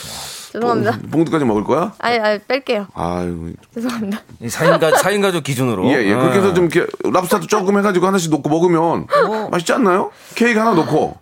[0.61, 0.99] 죄송합니다.
[1.11, 1.93] 퐁듀까지 먹을 거야?
[1.99, 2.87] 아니, 아니 뺄게요.
[2.93, 4.21] 아유 죄송합니다.
[4.41, 5.85] 이 4인, 가, 4인 가족 기준으로.
[5.89, 6.13] 예, 예.
[6.15, 9.07] 그렇게 해서 좀 이렇게 랍스타도 조금 해가지고 하나씩 놓고 먹으면
[9.51, 10.11] 맛있지 않나요?
[10.35, 11.17] 케이크 하나 놓고.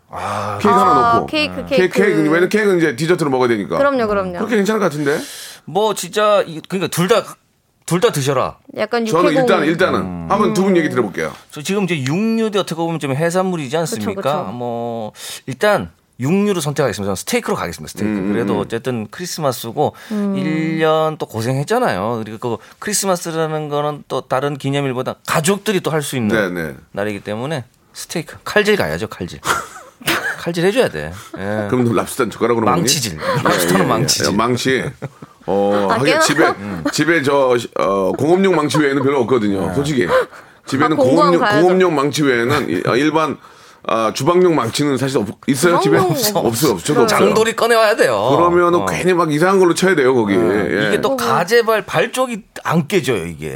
[0.62, 1.26] 케이크 하나 아, 놓고.
[1.28, 1.98] 케이크, 케이크, 케이크.
[2.00, 2.20] 케이크.
[2.30, 3.78] 왜냐면 케이크는 이제 디저트로 먹어야 되니까.
[3.78, 4.34] 그럼요, 그럼요.
[4.38, 5.20] 그렇게 괜찮을 것 같은데?
[5.66, 7.24] 뭐 진짜 이- 그러니까 둘 다
[7.88, 8.58] 둘 다 드셔라.
[8.78, 9.32] 약간 저는.
[9.36, 10.00] 일단, 일단은.
[10.02, 10.28] 음.
[10.28, 11.32] 한번 두 분 얘기 들어볼게요.
[11.52, 14.16] 저 지금 이제 육류도 어떻게 보면 좀 해산물이지 않습니까?
[14.16, 14.52] 그쵸, 그쵸.
[14.54, 15.12] 뭐
[15.46, 17.08] 일단 육류를 선택하겠습니다.
[17.08, 17.92] 저는 스테이크로 가겠습니다.
[17.92, 18.12] 스테이크.
[18.18, 20.36] 음, 그래도 어쨌든 크리스마스고 음.
[20.36, 22.22] 1년 또 고생했잖아요.
[22.24, 26.76] 그리고 그 크리스마스라는 거는 또 다른 기념일보다 가족들이 또 할 수 있는 네, 네.
[26.92, 29.40] 날이기 때문에 스테이크 칼질 가야죠, 칼질.
[30.40, 31.12] 칼질 해줘야 돼.
[31.38, 31.68] 예.
[31.70, 32.66] 그럼 너 랍스타는 젓가락으로?
[32.66, 33.18] 망치질.
[33.44, 34.32] 랍스터는 망치질.
[34.32, 34.84] 예, 망치.
[35.48, 36.20] 어, 아, 하긴?
[36.22, 36.54] 집에,
[36.92, 39.74] 집에 저, 어, 공업용 망치 외에는 별로 없거든요.
[39.74, 40.08] 솔직히.
[40.68, 41.62] 집에는 아, 공업용, 가야죠.
[41.62, 43.38] 공업용 망치 외에는 이- 어, 일반,
[43.88, 45.98] 아, 주방용 망치는 사실 없, 있어요, 집에?
[45.98, 46.72] 주방용 없어요, 없어요.
[46.72, 46.78] 없어요.
[46.80, 47.20] 저도 없어요.
[47.20, 48.30] 장돌이 꺼내 와야 돼요.
[48.36, 48.86] 그러면은 어.
[48.86, 50.34] 괜히 막 이상한 걸로 쳐야 돼요, 거기.
[50.34, 50.88] 예.
[50.88, 53.56] 이게 또 가재발 발 쪽이 안 깨져요 이게.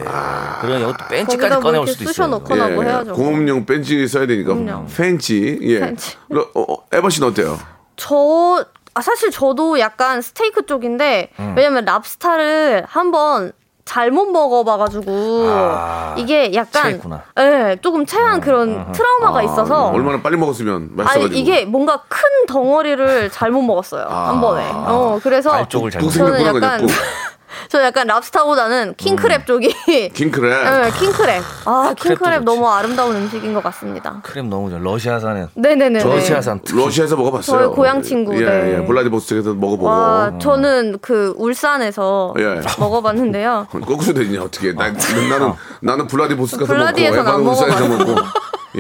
[0.62, 2.28] 그런 이것도 벤치까지 뭐 꺼내올 수도 있어요.
[2.28, 3.14] 넣거나 뭐 해야죠.
[3.14, 4.54] 공업용 벤치 써야 되니까.
[4.54, 4.86] 그럼요.
[4.96, 5.60] 팬치.
[5.64, 5.82] 예.
[5.84, 7.60] 어, 어, 에바 씨는 어때요?
[7.96, 11.54] 저 아, 사실 저도 약간 스테이크 쪽인데 음.
[11.56, 13.52] 왜냐면 랍스타를 한번
[13.90, 17.02] 잘못 먹어봐가지고 아, 이게 약간.
[17.40, 21.26] 예 조금 체한 그런 트라우마가 있어서 얼마나 빨리 먹었으면 맛있어가지고.
[21.26, 26.32] 아니 이게 뭔가 큰 덩어리를 잘못 먹었어요 한 번에 어 그래서 발 쪽을 잘못 동생을
[26.38, 26.88] 저는 약간.
[27.70, 29.70] 저 약간 랍스타보다는 킹크랩 쪽이
[30.14, 30.42] 킹크랩.
[30.50, 32.44] 네, 킹크랩 아 크랩도 킹크랩.
[32.44, 34.80] 너무 아름다운 음식인 것 같습니다 크랩 너무 좋아.
[34.80, 36.80] 러시아산에 네네네 러시아산 특히.
[36.80, 37.60] 러시아에서 먹어봤어요.
[37.66, 38.78] 저희 고향 친구, 예, 네.
[38.82, 38.86] 예.
[38.86, 39.86] 블라디보스톡에서 먹어보고.
[39.88, 42.62] 와 저는 그 울산에서 예.
[42.80, 44.74] 먹어봤는데요 거꾸로 되냐 어떻게?
[44.74, 44.90] 나,
[45.30, 47.88] 나는 나는 블라디보스토크에서 먹고 에바는 울산에서.
[47.88, 48.16] 먹고.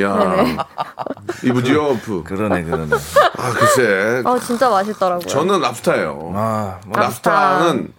[0.01, 0.45] 야
[1.43, 2.23] 이브 지오프.
[2.23, 2.95] 그러네, 그러네.
[3.37, 4.21] 아 글쎄.
[4.23, 5.25] 아 진짜 맛있더라고요.
[5.27, 6.31] 저는 랍스타예요.
[6.35, 7.91] 아, 뭐, 랍스타는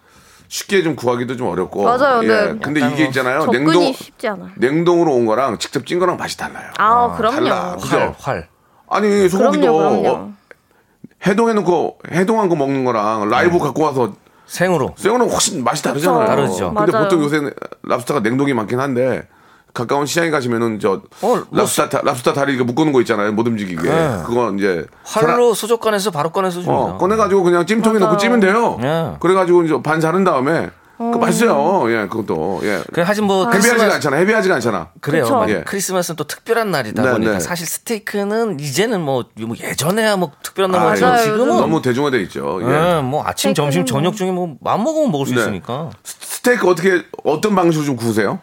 [0.51, 1.85] 쉽게 좀 구하기도 좀 어렵고.
[1.85, 2.27] 맞아요, 예.
[2.27, 2.59] 네.
[2.61, 3.47] 근데 이게 있잖아요.
[3.47, 4.51] 냉동 쉽지 않아요.
[4.57, 6.73] 냉동으로 온 거랑 직접 찐 거랑 맛이 달라요.
[6.77, 7.37] 아, 그럼요.
[7.37, 7.77] 달라.
[7.81, 7.97] 그죠?
[7.97, 8.49] 활, 활.
[8.89, 10.09] 아니 소고기도 그럼요, 그럼요.
[10.09, 10.33] 어,
[11.25, 14.13] 해동해놓고 해동한 거 먹는 거랑 라이브 갖고 와서
[14.47, 14.93] 생으로.
[14.97, 16.27] 생으로는 훨씬 맛이 다르잖아요.
[16.27, 16.75] 다르죠.
[16.75, 17.05] 근데 맞아요.
[17.09, 17.41] 보통 요새
[17.85, 19.29] 랍스타가 냉동이 많긴 한데
[19.73, 23.33] 가까운 시장에 가시면은 저 어, 랍스타 다, 랍스타 다리 이거 묶어놓은 거 있잖아요.
[23.33, 23.83] 못 움직이게.
[23.83, 24.23] 네.
[24.27, 26.73] 그거 이제 활로 수족 꺼내서 바로 꺼내서 줍니다.
[26.73, 28.11] 어, 꺼내가지고 그냥 찜통에 맞아요.
[28.13, 28.79] 넣고 찌면 돼요.
[28.83, 29.17] 예.
[29.21, 31.91] 그래가지고 이제 반 자른 다음에 그 맛있어요.
[31.91, 32.83] 예, 그것도 예.
[32.93, 34.17] 그 하진 뭐 헤비하지가 크리스마스 않잖아.
[34.19, 34.89] 헤비하지가 않잖아.
[35.01, 35.47] 그래요.
[35.49, 35.63] 예.
[35.65, 37.41] 크리스마스는 또 특별한 날이다 네, 보니까 네.
[37.41, 41.23] 사실 스테이크는 이제는 뭐, 뭐 예전에야 뭐 특별한 날 아, 맞아요.
[41.25, 42.59] 지금은 너무 대중화돼 있죠.
[42.63, 42.67] 예.
[42.99, 45.41] 예, 뭐 아침, 점심, 저녁 중에 뭐맘 먹으면 먹을 수 네.
[45.41, 45.89] 있으니까.
[46.05, 48.41] 스테이크 어떻게 어떤 방식으로 좀 구우세요?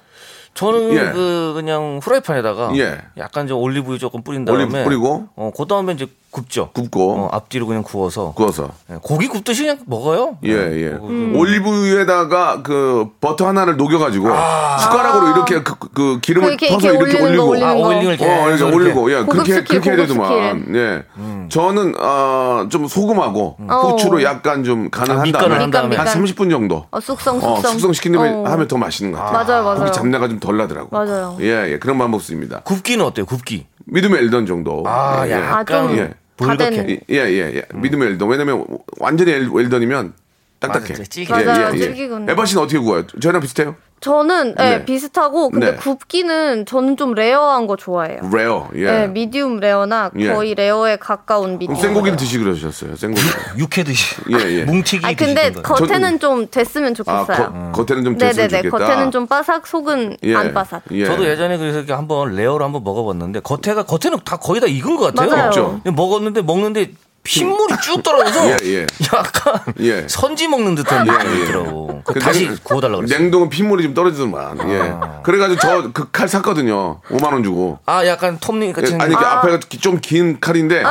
[0.57, 1.11] 저는 예.
[1.11, 2.97] 그 그냥 프라이팬에다가 예.
[3.17, 5.27] 약간 좀 올리브유 조금 뿌린 다음에 올리브 뿌리고?
[5.35, 6.07] 어, 그 다음에 이제
[6.37, 6.69] 굽죠.
[6.73, 8.69] 굽고 어, 앞뒤로 그냥 구워서 구워서.
[8.91, 10.37] 예, 고기 굽듯이 그냥 먹어요.
[10.45, 10.87] 예, 예.
[11.01, 11.33] 음.
[11.35, 17.37] 올리브유에다가 그 버터 하나를 녹여가지고 숟가락으로 이렇게 그, 그 기름을 그렇게 터서 이렇게 이렇게 올리는
[17.37, 17.65] 거, 올리고.
[17.65, 17.87] 올리는 아, 거.
[17.87, 20.75] 올리는 어, 이렇게 계속 올리고, 예, 고급 그렇게, 스킬, 그렇게 해야 고급 되더만.
[20.75, 21.03] 예.
[21.49, 23.75] 저는, 어, 좀 소금하고 어.
[23.89, 25.95] 후추로 약간 좀 간을 아, 한 밑간을 다음에 한 다음에.
[25.95, 26.23] 한 밑간.
[26.23, 26.85] 30분 정도.
[26.91, 27.71] 어, 숙성, 어, 숙성.
[27.71, 28.43] 숙성시킨 다음에 어.
[28.45, 29.43] 하면 더 맛있는 것 같아요.
[29.43, 29.79] 맞아요, 맞아요.
[29.79, 30.89] 고기 잡내가 좀 덜 나더라고.
[30.91, 31.35] 맞아요.
[31.41, 31.79] 예, 예.
[31.79, 32.61] 그런 방법 씁니다.
[32.63, 33.25] 굽기는 어때요?
[33.25, 33.65] 굽기.
[33.85, 34.83] 미디움 웰던 정도.
[34.85, 35.33] 아, 예, 예.
[35.35, 36.13] 약간 아, 좀 예.
[36.37, 36.69] 불닭해.
[36.85, 37.63] 다된- 예, 예, 예.
[37.73, 38.29] 미디움 웰던.
[38.29, 38.65] 왜냐면
[38.99, 40.13] 완전히 엘- 웰던이면
[40.59, 40.89] 딱딱해.
[40.93, 41.33] 맞아, 질기죠.
[41.45, 42.31] 맞아요, 질기군요.
[42.31, 43.05] 에바 씨는 어떻게 구워요?
[43.21, 43.75] 저랑 비슷해요?
[43.99, 44.85] 저는 예, 네.
[44.85, 45.77] 비슷하고 근데 네.
[45.77, 48.19] 굽기는 저는 좀 레어한 거 좋아해요.
[48.31, 48.69] 레어.
[48.75, 48.81] 예.
[49.03, 50.31] 예, 미디움 레어나 예.
[50.31, 51.79] 거의 레어에 가까운 미디움.
[51.79, 52.95] 생고기를 드시 그러셨어요.
[52.95, 53.25] 생고기.
[53.57, 54.17] 육회듯이.
[54.31, 54.63] 예, 예.
[54.65, 55.51] 뭉티기 아 근데?
[55.51, 57.71] 겉에는 좀 됐으면 아, 좋겠어요.
[57.73, 58.69] 거, 겉에는 좀 됐으면 네네네.
[58.69, 58.85] 좋겠다.
[58.85, 60.35] 겉에는 좀 바삭, 속은 예.
[60.35, 60.83] 안 바삭.
[60.91, 61.05] 예.
[61.05, 65.15] 저도 예전에 그래서 이렇게 한번 레어로 한번 먹어봤는데 겉에가 겉에는 다 거의 다 익은 것
[65.15, 65.31] 같아요.
[65.31, 65.81] 맞아요.
[65.85, 66.91] 먹었는데 먹는데
[67.27, 68.85] 핏물이 쭉 떨어져서 예, 예.
[69.13, 70.05] 약간 예.
[70.07, 71.45] 선지 먹는 듯한 예, 느낌이 예.
[71.45, 72.01] 들더라고.
[72.05, 73.19] 그그 다시 냉- 구워달라고 그랬어요.
[73.19, 74.69] 냉동은 핏물이 좀 떨어지더만.
[74.69, 74.79] 예.
[75.01, 75.21] 아.
[75.23, 77.01] 그래가지고 저 그 칼 샀거든요.
[77.09, 77.79] 5만 원 주고.
[77.85, 80.83] 아 약간 톱니 예, 같이 아니 그 앞에가 좀 긴 칼인데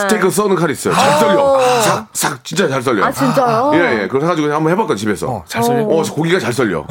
[0.00, 0.94] 스테이크 써는 칼 있어요.
[0.94, 1.60] 잘 썰려.
[1.82, 3.04] 싹, 싹 진짜 잘 썰려.
[3.04, 3.70] 아 진짜요?
[3.74, 4.08] 예, 예.
[4.08, 5.26] 그래서 가지고 한번 해봤거든 집에서.
[5.28, 5.82] 어, 잘 썰려?
[5.84, 6.84] 어, 고기가 잘 썰려.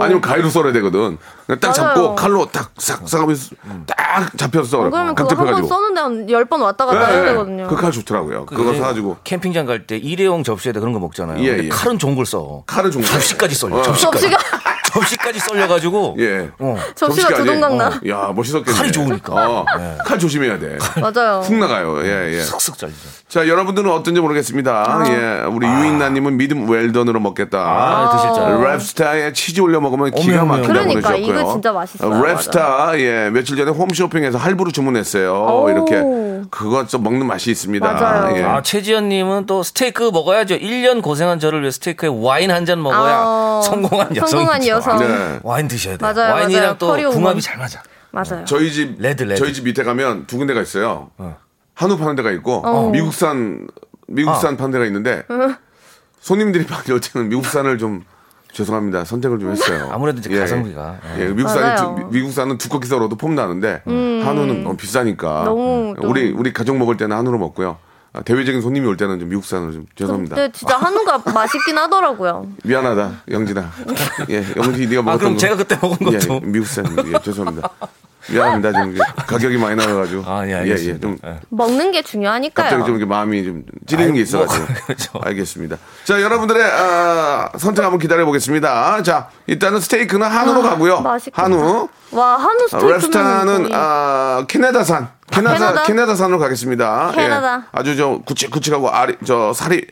[0.00, 1.18] 아니면 가위로 썰어야 되거든.
[1.46, 2.14] 그냥 딱 잡고 맞아요.
[2.16, 3.50] 칼로 딱싹 싹 하면서
[3.86, 4.90] 딱 잡혀서 썰어.
[4.90, 5.68] 그러면 각 그거 한번 잡혀가지고.
[5.68, 7.66] 써는데 한열번 왔다 갔다 해야 되거든요.
[7.68, 8.31] 그 칼 좋더라고요.
[8.46, 11.42] 그거 이제 사가지고 캠핑장 갈 때 일회용 접시에다 그런 거 먹잖아요.
[11.44, 11.68] 예, 근데 예.
[11.68, 12.62] 칼은 좋은 걸 써.
[12.66, 13.76] 칼을 좀 접시까지 썰려.
[13.76, 13.82] 어.
[13.82, 14.30] 접시까지.
[14.30, 14.38] 접시가
[14.92, 16.16] 접시까지 썰려가지고.
[16.18, 16.50] 예.
[16.58, 16.76] 어.
[16.94, 17.44] 접시가 두 접시까지.
[17.60, 17.88] 동강 나.
[17.88, 18.76] 어, 야 멋있었겠네.
[18.78, 19.32] 칼이 좋으니까.
[19.34, 19.64] 어,
[20.04, 20.78] 칼 조심해야 돼.
[21.00, 21.40] 맞아요.
[21.40, 22.04] 훅 나가요.
[22.04, 22.38] 예, 예.
[22.42, 22.98] 쓱쓱 잘리죠.
[23.28, 25.02] 자, 여러분들은 어떤지 모르겠습니다.
[25.08, 27.58] 예, 우리 유인나님은 미디움 웰던으로 먹겠다.
[27.58, 28.76] 아, 드실 줄 알아요.
[28.78, 31.16] 랍스타에 치즈 올려 먹으면 기가 어머, 막히다고 그러니까.
[31.16, 32.10] 이거 진짜 맛있어요.
[32.10, 35.32] 랍스타, 예, 며칠 전에 홈쇼핑에서 할부로 주문했어요.
[35.32, 35.70] 오.
[35.70, 36.02] 이렇게.
[36.50, 37.90] 그거 좀 먹는 맛이 있습니다.
[37.92, 38.36] 맞아요.
[38.36, 38.42] 예.
[38.42, 40.56] 아, 최지연님은 또 스테이크 먹어야죠.
[40.56, 44.28] 1년 고생한 저를 위해 스테이크에 와인 한 잔 먹어야 아, 성공한 여성.
[44.28, 44.98] 성공한 여성.
[44.98, 45.40] 네.
[45.42, 46.12] 와인 드셔야 돼요.
[46.12, 46.78] 맞아요, 와인이랑 맞아요.
[46.78, 47.04] 또 커리.
[47.04, 47.82] 궁합이 잘 맞아.
[48.10, 48.44] 맞아요.
[48.44, 49.36] 저희 집, red, red.
[49.40, 51.10] 저희 집 밑에 가면 두 군데가 있어요.
[51.18, 51.36] 어.
[51.74, 52.90] 한우 파는 데가 있고, 어.
[52.90, 53.66] 미국산,
[54.06, 54.56] 미국산 아.
[54.56, 55.22] 파는 데가 있는데,
[56.20, 58.04] 손님들이 많이 올 때는 미국산을 좀,
[58.52, 59.04] 죄송합니다.
[59.06, 59.88] 선택을 좀 했어요.
[59.94, 60.98] 아무래도 이제 예, 가성비가.
[61.16, 61.28] 예, 예.
[61.28, 65.44] 미국산이 미국산은 두껍게 썰어도 폼 나는데 한우는 너무 비싸니까.
[65.44, 67.78] 너무 또- 우리 우리 가족 먹을 때는 한우로 먹고요.
[68.14, 70.36] 아, 대외적인 손님이 올 때는 좀 미국산으로 좀 죄송합니다.
[70.36, 72.46] 근데 진짜 한우가 맛있긴 하더라고요.
[72.62, 73.70] 미안하다, 영진아.
[74.28, 75.38] 예, 영진 네가 먹었던 아, 그럼 거.
[75.38, 76.40] 제가 그때 먹은 예, 것도.
[76.40, 76.84] 미국산.
[77.08, 77.70] 예, 죄송합니다.
[78.30, 78.72] 미안합니다.
[78.72, 78.94] 좀
[79.26, 80.22] 가격이 많이 나가가지고.
[80.26, 80.96] 아, 예, 예, 알겠습니다.
[80.96, 81.40] 예, 좀 예.
[81.50, 82.64] 먹는 게 중요하니까요.
[82.64, 84.64] 갑자기 좀 이렇게 마음이 좀 찌르는 게 아이, 있어가지고.
[84.66, 85.10] 뭐, 그렇죠.
[85.22, 85.76] 알겠습니다.
[86.04, 89.02] 자, 여러분들의 아, 선택 한번 기다려 보겠습니다.
[89.02, 90.96] 자, 일단은 스테이크는 한우로 가고요.
[90.98, 91.42] 아, 맛있겠다.
[91.44, 91.88] 한우.
[92.12, 95.08] 와 한우 아, 스테이크는 랩스타는 거의- 아, 캐나다산.
[95.30, 95.82] 캐나다 캐나다?
[95.84, 97.12] 캐나다 산으로 가겠습니다.
[97.14, 97.56] 캐나다.
[97.56, 99.86] 예, 아주 저 굵직굵직하고 알이 저 살이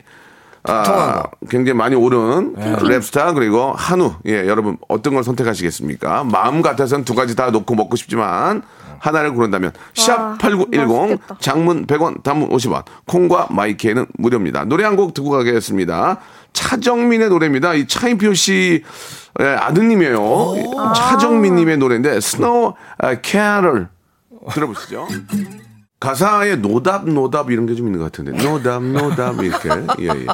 [0.63, 1.23] 아.
[1.49, 4.13] 굉장히 많이 오른 랩스타 그리고 한우.
[4.27, 6.23] 예, 여러분 어떤 걸 선택하시겠습니까?
[6.25, 8.61] 마음 같아서는 두 가지 다 놓고 먹고 싶지만
[8.99, 11.37] 하나를 고른다면 샵 8910 맛있겠다.
[11.39, 14.65] 장문 100원 단문 50원 콩과 마이키에는 무료입니다.
[14.65, 16.17] 노래 한 곡 듣고 가겠습니다.
[16.53, 17.73] 차정민의 노래입니다.
[17.73, 18.83] 이 차인표 씨
[19.39, 20.53] 예, 아드님이에요.
[20.95, 23.87] 차정민님의 노래인데 snow 아, 캐럴
[24.53, 25.07] 들어보시죠.
[26.01, 30.25] 가사에 노답 노답 이런 게 좀 있는 것 같은데 노답 노답 이렇게 예예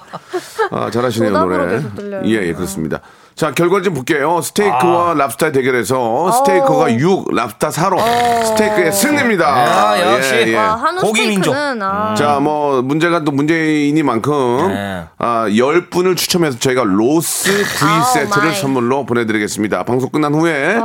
[0.72, 1.82] 아 잘하시네요 노래.
[2.26, 3.02] 예예 그렇습니다
[3.36, 8.00] 자 결과를 좀 볼게요 스테이크와 랍스타 대결에서 스테이크가 6 랍스타 4로
[8.46, 10.34] 스테이크의 승리입니다 아, 역시.
[10.34, 10.56] 예, 예.
[10.56, 11.54] 와 고기 민족.
[11.54, 15.04] 아, 자, 뭐, 문제가 또 문제이니만큼, 네.
[15.20, 18.54] 아, 10분을 추첨해서 저희가 로스 구이 세트를.
[18.56, 19.84] 선물로 보내드리겠습니다.
[19.84, 20.78] 방송 끝난 후에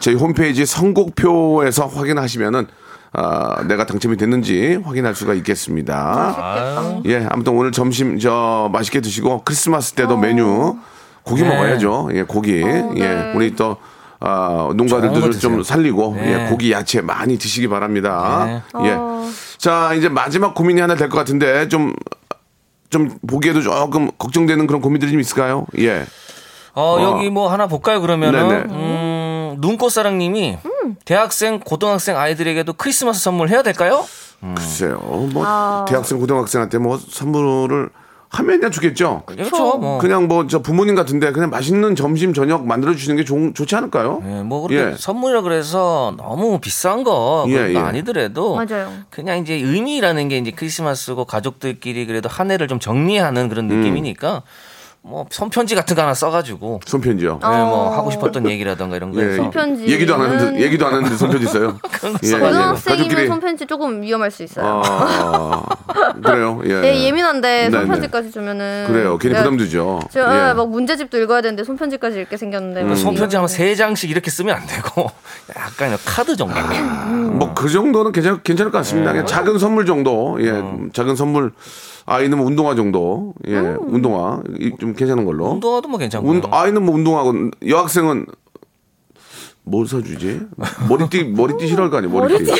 [0.00, 2.66] 저희 홈페이지 선곡표에서 확인하시면은,
[3.12, 6.04] 아, 내가 당첨이 됐는지 확인할 수가 있겠습니다.
[6.04, 7.02] 맛있겠다.
[7.06, 10.16] 예, 아무튼 오늘 점심 저 맛있게 드시고 크리스마스 때도 어.
[10.16, 10.76] 메뉴
[11.22, 11.48] 고기 네.
[11.48, 12.10] 먹어야죠.
[12.14, 12.62] 예, 고기.
[12.62, 13.00] 어, 네.
[13.00, 13.76] 예, 우리 또
[14.20, 15.62] 아, 농가들도 거좀 드세요.
[15.62, 16.44] 살리고 네.
[16.44, 18.62] 예, 고기 야채 많이 드시기 바랍니다.
[18.84, 18.92] 예.
[18.96, 19.28] 어.
[19.58, 21.94] 자, 이제 마지막 고민이 하나 될 것 같은데 좀
[22.90, 25.64] 좀 보기에도 조금 걱정되는 그런 고민들이 좀 있을까요?
[25.78, 26.04] 예.
[26.74, 27.02] 어, 어.
[27.02, 28.48] 여기 뭐 하나 볼까요, 그러면은?
[28.48, 28.64] 네네.
[28.70, 30.58] 음, 눈꽃사랑님이
[31.04, 34.04] 대학생, 고등학생 아이들에게도 크리스마스 선물 해야 될까요?
[34.54, 34.98] 글쎄요.
[35.32, 35.84] 뭐 아.
[35.88, 37.90] 대학생 고등학생한테 뭐 선물을
[38.32, 39.24] 하면야 주겠죠.
[39.26, 39.76] 그렇죠.
[39.78, 39.98] 뭐.
[39.98, 44.22] 그냥 뭐 저 부모님 같은데 그냥 맛있는 점심 저녁 만들어 주시는 게 좋, 좋지 않을까요?
[44.24, 44.96] 예, 뭐 그렇게 예.
[44.96, 47.76] 선물이라 그래서 너무 비싼 거 예, 예.
[47.76, 48.92] 아니더라도 맞아요.
[49.10, 54.42] 그냥 이제 의미라는 게 이제 크리스마스고 가족들끼리 그래도 한 해를 좀 정리하는 그런 느낌이니까
[55.02, 57.40] 뭐 손편지 같은 거 하나 써가지고 손편지요.
[57.42, 60.92] 예, 뭐 하고 싶었던 얘기라든가 이런 거 예, 해서 손편지는- 얘기도 안 하는데 얘기도 안
[60.94, 61.78] 하는데 손편지 있어요.
[62.22, 64.82] 예, 고등학생이면 손편지 조금 위험할 수 있어요.
[64.84, 65.62] 아,
[66.22, 66.60] 그래요.
[66.66, 66.70] 예.
[66.84, 69.16] 예, 예민한데 네, 손편지까지 주면은 그래요.
[69.16, 70.00] 괜히 내가 부담 되죠.
[70.12, 70.50] 저, 예.
[70.50, 74.66] 예, 막 문제집도 읽어야 되는데 손편지까지 읽게 생겼는데 뭐 손편지 한세 장씩 이렇게 쓰면 안
[74.66, 75.10] 되고
[75.56, 76.54] 약간 카드 정도.
[76.60, 79.12] 뭐 그 정도는 괜찮, 괜찮을 것 같습니다.
[79.12, 81.52] 그냥 작은 선물 정도, 예, 작은 선물
[82.10, 85.50] 아이는 뭐 운동화 정도, 예, 운동화 이- 좀 괜찮은 걸로.
[85.52, 86.28] 운동화도 뭐 괜찮고.
[86.28, 87.32] 운, 아이는 뭐 운동하고
[87.68, 88.26] 여학생은
[89.62, 90.40] 뭘 사주지?
[90.88, 92.50] 머리띠 머리띠 싫어할 거 아니야 머리띠.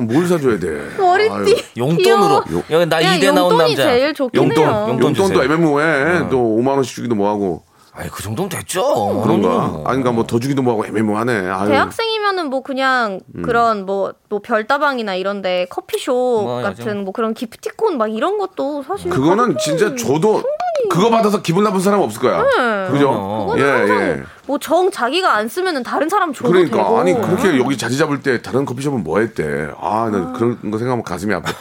[0.00, 0.68] 뭘 사줘야 돼?
[0.98, 2.44] 머리띠 용돈으로.
[2.44, 2.62] 귀여워.
[2.70, 3.82] 여기 나 이대 나온 용돈이 남자.
[3.94, 4.86] 제일 좋긴 용돈, 해요.
[4.90, 5.42] 용돈 용돈도 주세요.
[5.42, 6.28] 애매모호해.
[6.28, 7.62] 또 5만 원씩 주기도 뭐하고
[7.94, 8.82] 아이 그 정도면 됐죠.
[9.14, 9.48] 만 그런가?
[9.68, 9.84] 뭐.
[9.86, 11.48] 아닌가 뭐더 주기도 뭐하고 애매모호하네.
[11.50, 11.68] 아유.
[11.68, 13.42] 대학생이면은 뭐 그냥 음.
[13.42, 19.10] 그런 뭐, 뭐 별다방이나 이런데 커피숍 뭐, 같은 뭐 그런 기프티콘 막 이런 것도 사실
[19.10, 20.42] 그거는 진짜 줘도
[20.88, 22.42] 그거 받아서 기분 나쁜 사람 없을 거야.
[22.90, 23.46] 그죠?
[23.50, 24.22] 그거는 예, 예.
[24.46, 28.22] 뭐 정 자기가 안 쓰면은 다른 사람 줘도 그러니까 되고 아니 그렇게 여기 자리 잡을
[28.22, 29.68] 때 다른 커피숍은 뭐 했대?
[29.78, 31.52] 아, 나 그런 거 생각하면 가슴이 아파.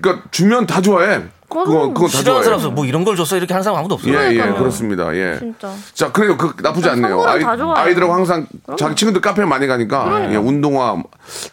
[0.00, 1.22] 그러니까 주면 다 좋아해.
[1.46, 2.58] 그거 그거 다 싫어하는 좋아해.
[2.60, 4.12] 사람 뭐 이런 걸 줬어 이렇게 하는 사람 아무도 없어요.
[4.12, 4.54] 예, 예, 그러니까요.
[4.56, 5.14] 그렇습니다.
[5.14, 5.36] 예.
[5.38, 5.70] 진짜.
[5.92, 6.36] 자, 그래요.
[6.36, 7.10] 그 나쁘지 않네요.
[7.10, 7.76] 선물은 아이, 다 좋아요.
[7.76, 11.00] 아이들하고 항상 자기 친구들 카페 많이 가니까 예, 운동화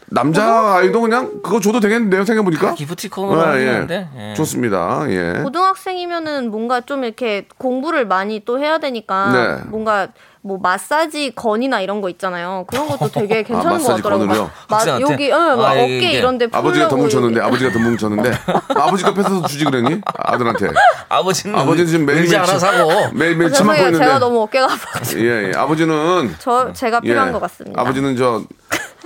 [0.07, 2.25] 남자 아이도 그냥 그거 줘도 되겠는데요.
[2.25, 2.73] 생각해 보니까.
[2.73, 4.09] 기프티콘으로 하는데.
[4.17, 4.33] 예.
[4.33, 5.05] 좋습니다.
[5.09, 5.41] 예.
[5.43, 9.69] 고등학생이면은 뭔가 좀 이렇게 공부를 많이 또 해야 되니까 네.
[9.69, 10.07] 뭔가
[10.43, 12.65] 뭐 마사지 건이나 이런 거 있잖아요.
[12.67, 14.49] 그런 것도 되게 괜찮은 것 아, 마사지 같더라고요.
[14.69, 15.01] 막, 막?
[15.01, 17.41] 여기 어, 막 아, 어깨 이게 이런데 아버지가 더 풀려고 뭉쳤는데.
[17.41, 18.31] 아버지가 더 뭉쳤는데
[18.69, 20.69] 아버지가 뺏어서 주지 그러니 아들한테
[21.09, 23.85] 아버지는 아버지는 지금 매일 의자 하나 사고 매일 매일 아, 죄송해요.
[23.85, 25.51] 있는데 제가 너무 어깨가 아파가지고 예, 예.
[25.55, 27.31] 아버지는 저 제가 필요한 예.
[27.33, 27.79] 것 같습니다.
[27.79, 28.41] 아버지는 저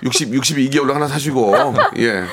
[0.04, 1.54] 60, 62개월로 하나 사시고,
[2.00, 2.24] 예.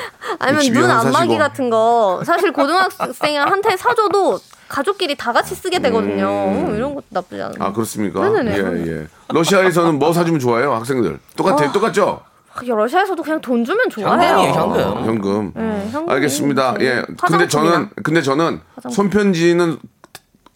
[0.40, 1.38] 아니면 62눈 안마기 사시고.
[1.38, 4.40] 같은 거 사실 고등학생한테 사줘도
[4.72, 6.26] 가족끼리 다 같이 쓰게 되거든요.
[6.26, 7.54] 어, 이런 것도 나쁘지 않아요.
[7.60, 8.26] 아, 그렇습니까?
[8.26, 8.56] 네네네.
[8.56, 9.06] 예, 예.
[9.28, 11.18] 러시아에서는 뭐 사주면 좋아해요, 학생들?
[11.36, 12.22] 똑같아요, 똑같죠?
[12.54, 14.54] 아, 러시아에서도 그냥 돈 주면 현금이에요, 좋아해요.
[14.54, 14.80] 현금.
[14.80, 15.52] 어, 현금.
[15.54, 16.74] 네, 현금이 알겠습니다.
[16.78, 17.02] 제일 예.
[17.22, 17.48] 근데.
[17.48, 19.78] 저는, 근데 저는 손편지는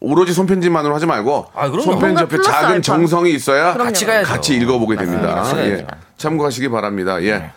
[0.00, 1.68] 오로지 손편지만으로 하지 말고 아.
[1.68, 2.81] 손편지 옆에 작은 알파.
[2.81, 3.88] 정성이 있어야 그럼요.
[3.88, 4.29] 같이 가야죠.
[4.29, 5.35] 같이 읽어보게 됩니다.
[5.35, 5.87] 같이 예.
[6.16, 7.22] 참고하시기 바랍니다.
[7.22, 7.50] 예.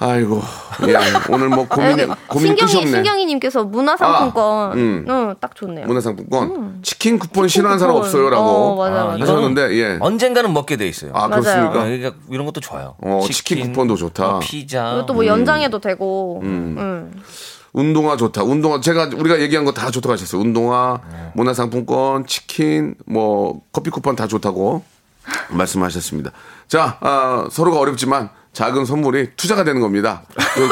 [0.00, 0.40] 아이고,
[0.86, 0.94] 예.
[1.28, 2.96] 오늘 뭐 고민이, 여기 고민이 끝이 신경이 없네.
[2.98, 5.04] 신경이님께서 문화상품권, 아, 음.
[5.08, 5.86] 어, 딱 좋네요.
[5.86, 7.96] 문화상품권 치킨 쿠폰 싫어하는 사람.
[7.96, 9.22] 없어요라고 어, 맞아, 맞아.
[9.22, 9.98] 하셨는데 예.
[10.00, 11.10] 언젠가는 먹게 돼 있어요.
[11.14, 11.42] 아 맞아요.
[11.42, 11.72] 그렇습니까?
[11.84, 12.94] 그러니까 이런 것도 좋아요.
[13.02, 14.28] 어, 치킨 쿠폰도 좋다.
[14.28, 14.92] 뭐 피자.
[14.92, 15.16] 이것도 음.
[15.16, 16.40] 뭐 연장해도 되고.
[16.44, 17.12] 음.
[17.72, 18.44] 운동화 좋다.
[18.44, 20.40] 운동화 제가 우리가 얘기한 거 다 좋다고 하셨어요.
[20.40, 21.00] 운동화,
[21.34, 24.82] 문화상품권, 치킨, 뭐 커피 쿠폰 다 좋다고
[25.50, 26.30] 말씀하셨습니다.
[26.68, 30.22] 자, 아, 서로가 어렵지만 작은 선물이 투자가 되는 겁니다.
[30.34, 30.68] 그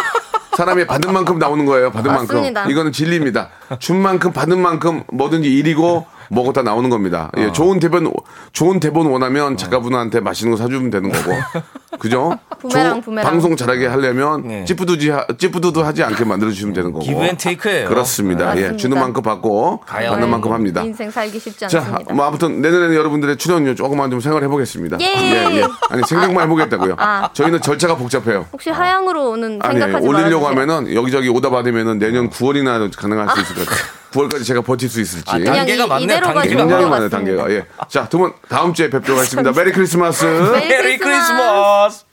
[0.57, 1.92] 사람이 받은 만큼 나오는 거예요.
[1.92, 2.62] 받은 맞습니다.
[2.62, 2.72] 만큼.
[2.72, 3.49] 이거는 진리입니다.
[3.79, 7.30] 준 만큼 받은 만큼 뭐든지 일이고 뭐고 다 나오는 겁니다.
[7.36, 8.12] 예, 좋은 대본
[8.52, 11.30] 좋은 대본 원하면 작가분한테 맛있는 거 사주면 되는 거고.
[11.98, 12.38] 그죠?
[12.60, 13.30] 부메랑, 조- 부메랑.
[13.30, 14.64] 방송 잘하게 하려면 네.
[14.66, 17.04] 찌뿌두지 하- 찌뿌두두 하지 않게 만들어 주시면 되는 거고.
[17.04, 17.88] give and take예요.
[17.88, 18.44] 그렇습니다.
[18.56, 18.76] 예, 맞습니다.
[18.76, 20.10] 주는 만큼 받고 가요.
[20.10, 20.82] 받는 만큼 합니다.
[20.82, 22.12] 인생 살기 쉽지 자, 않습니다.
[22.12, 24.98] 뭐 아무튼 내년에는 여러분들의 출연료 조금만 좀 생각해 보겠습니다.
[25.00, 25.64] 예.
[25.88, 26.96] 아니 생각만 해 보겠다고요.
[26.98, 27.30] 아.
[27.32, 28.46] 저희는 절차가 복잡해요.
[28.52, 30.74] 혹시 하향으로 오는 아니 생각하지 올리려고 말아주세요.
[30.76, 33.86] 하면은 여기저기 오다 받으면은 내년 9월이나 가능할 수 있을 것 같아요.
[34.16, 35.24] 9월까지 제가 버틸 수 있을지.
[35.29, 36.42] 아, 그냥 단계가 이- 많네요, 단계가.
[36.42, 37.09] 굉장히 것 많아요.
[37.09, 37.50] 단계가.
[37.50, 37.64] 예.
[37.88, 39.52] 자, 두 분 다음 주에 뵙도록 하겠습니다.
[39.52, 40.24] Merry Christmas.
[40.68, 42.04] Merry Christmas.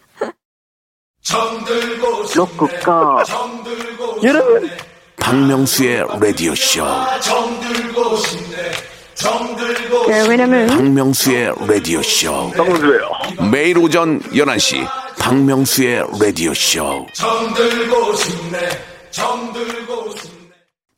[2.36, 3.24] 로쿠가
[4.24, 4.70] 여러분
[5.18, 6.84] 박명수의 라디오 쇼.
[10.08, 12.52] 네, 왜냐면 박명수의 라디오 쇼.
[12.52, 13.10] 박명수예요.
[13.52, 14.86] 매일 오전 11시
[15.19, 17.06] 박명수의 라디오 쇼.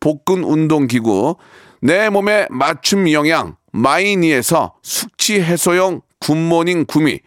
[0.00, 1.36] 복근 운동 기구,
[1.80, 7.20] 내 몸에 맞춤 영양 마이니에서 숙취 해소용 굿모닝 구미,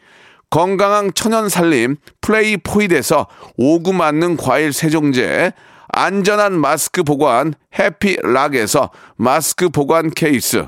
[0.50, 5.54] 건강한 천연 살림 플레이 포이드에서 오구 맞는 과일 세정제,
[5.88, 10.68] 안전한 마스크 보관 해피락에서 마스크 보관 케이스,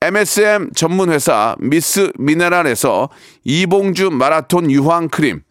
[0.00, 3.08] MSM 전문 회사 미스 미네랄에서
[3.44, 5.42] 이봉주 마라톤 유황 크림,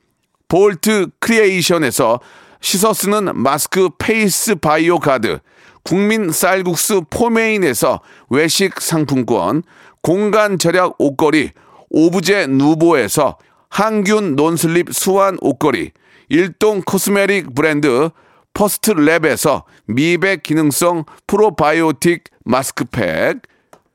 [0.47, 2.19] 볼트 크리에이션에서
[2.59, 5.39] 씻어 쓰는 마스크 페이스 바이오 가드,
[5.83, 9.63] 국민 쌀국수 포메인에서 외식 상품권,
[10.01, 11.51] 공간 절약 옷걸이
[11.89, 13.37] 오브제 누보에서
[13.69, 15.91] 항균 non-slip 수완 옷걸이,
[16.29, 18.09] 일동 코스메틱 브랜드
[18.53, 23.41] 퍼스트 랩에서 미백 기능성 프로바이오틱 마스크팩,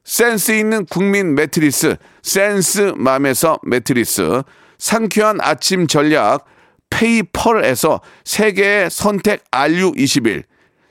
[0.05, 4.43] 센스 있는 국민 매트리스 센스맘에서 매트리스,
[4.79, 6.45] 상쾌한 아침 전략
[6.91, 10.45] 페이펄에서 세계의 선택 RU21,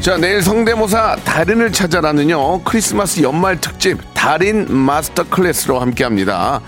[0.00, 6.62] 자, 내일 성대모사 달인을 찾아라는요, 크리스마스 연말 특집 달인 마스터 클래스로 함께 합니다.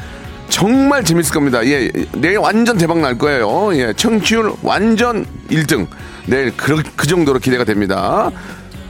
[0.50, 1.64] 정말 재밌을 겁니다.
[1.66, 3.74] 예, 내일 완전 대박 날 거예요.
[3.74, 5.86] 예, 청취율 완전 1등.
[6.26, 8.30] 내일 그, 그 정도로 기대가 됩니다.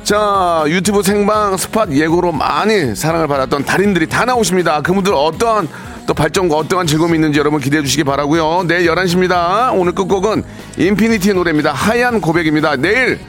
[0.02, 4.82] 자, 유튜브 생방 스팟 예고로 많이 사랑을 받았던 달인들이 다 나오십니다.
[4.82, 5.68] 그분들 어떠한
[6.08, 9.72] 또 발전과 어떠한 즐거움이 있는지 여러분 기대해 주시기 바라고요 내일 11시입니다.
[9.78, 10.42] 오늘 끝곡은
[10.78, 11.72] 인피니티의 노래입니다.
[11.72, 12.74] 하얀 고백입니다.
[12.74, 13.20] 내일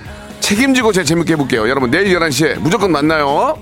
[0.44, 1.70] 책임지고 제가 재밌게 해볼게요.
[1.70, 3.58] 여러분 내일 11시에 무조건 만나요.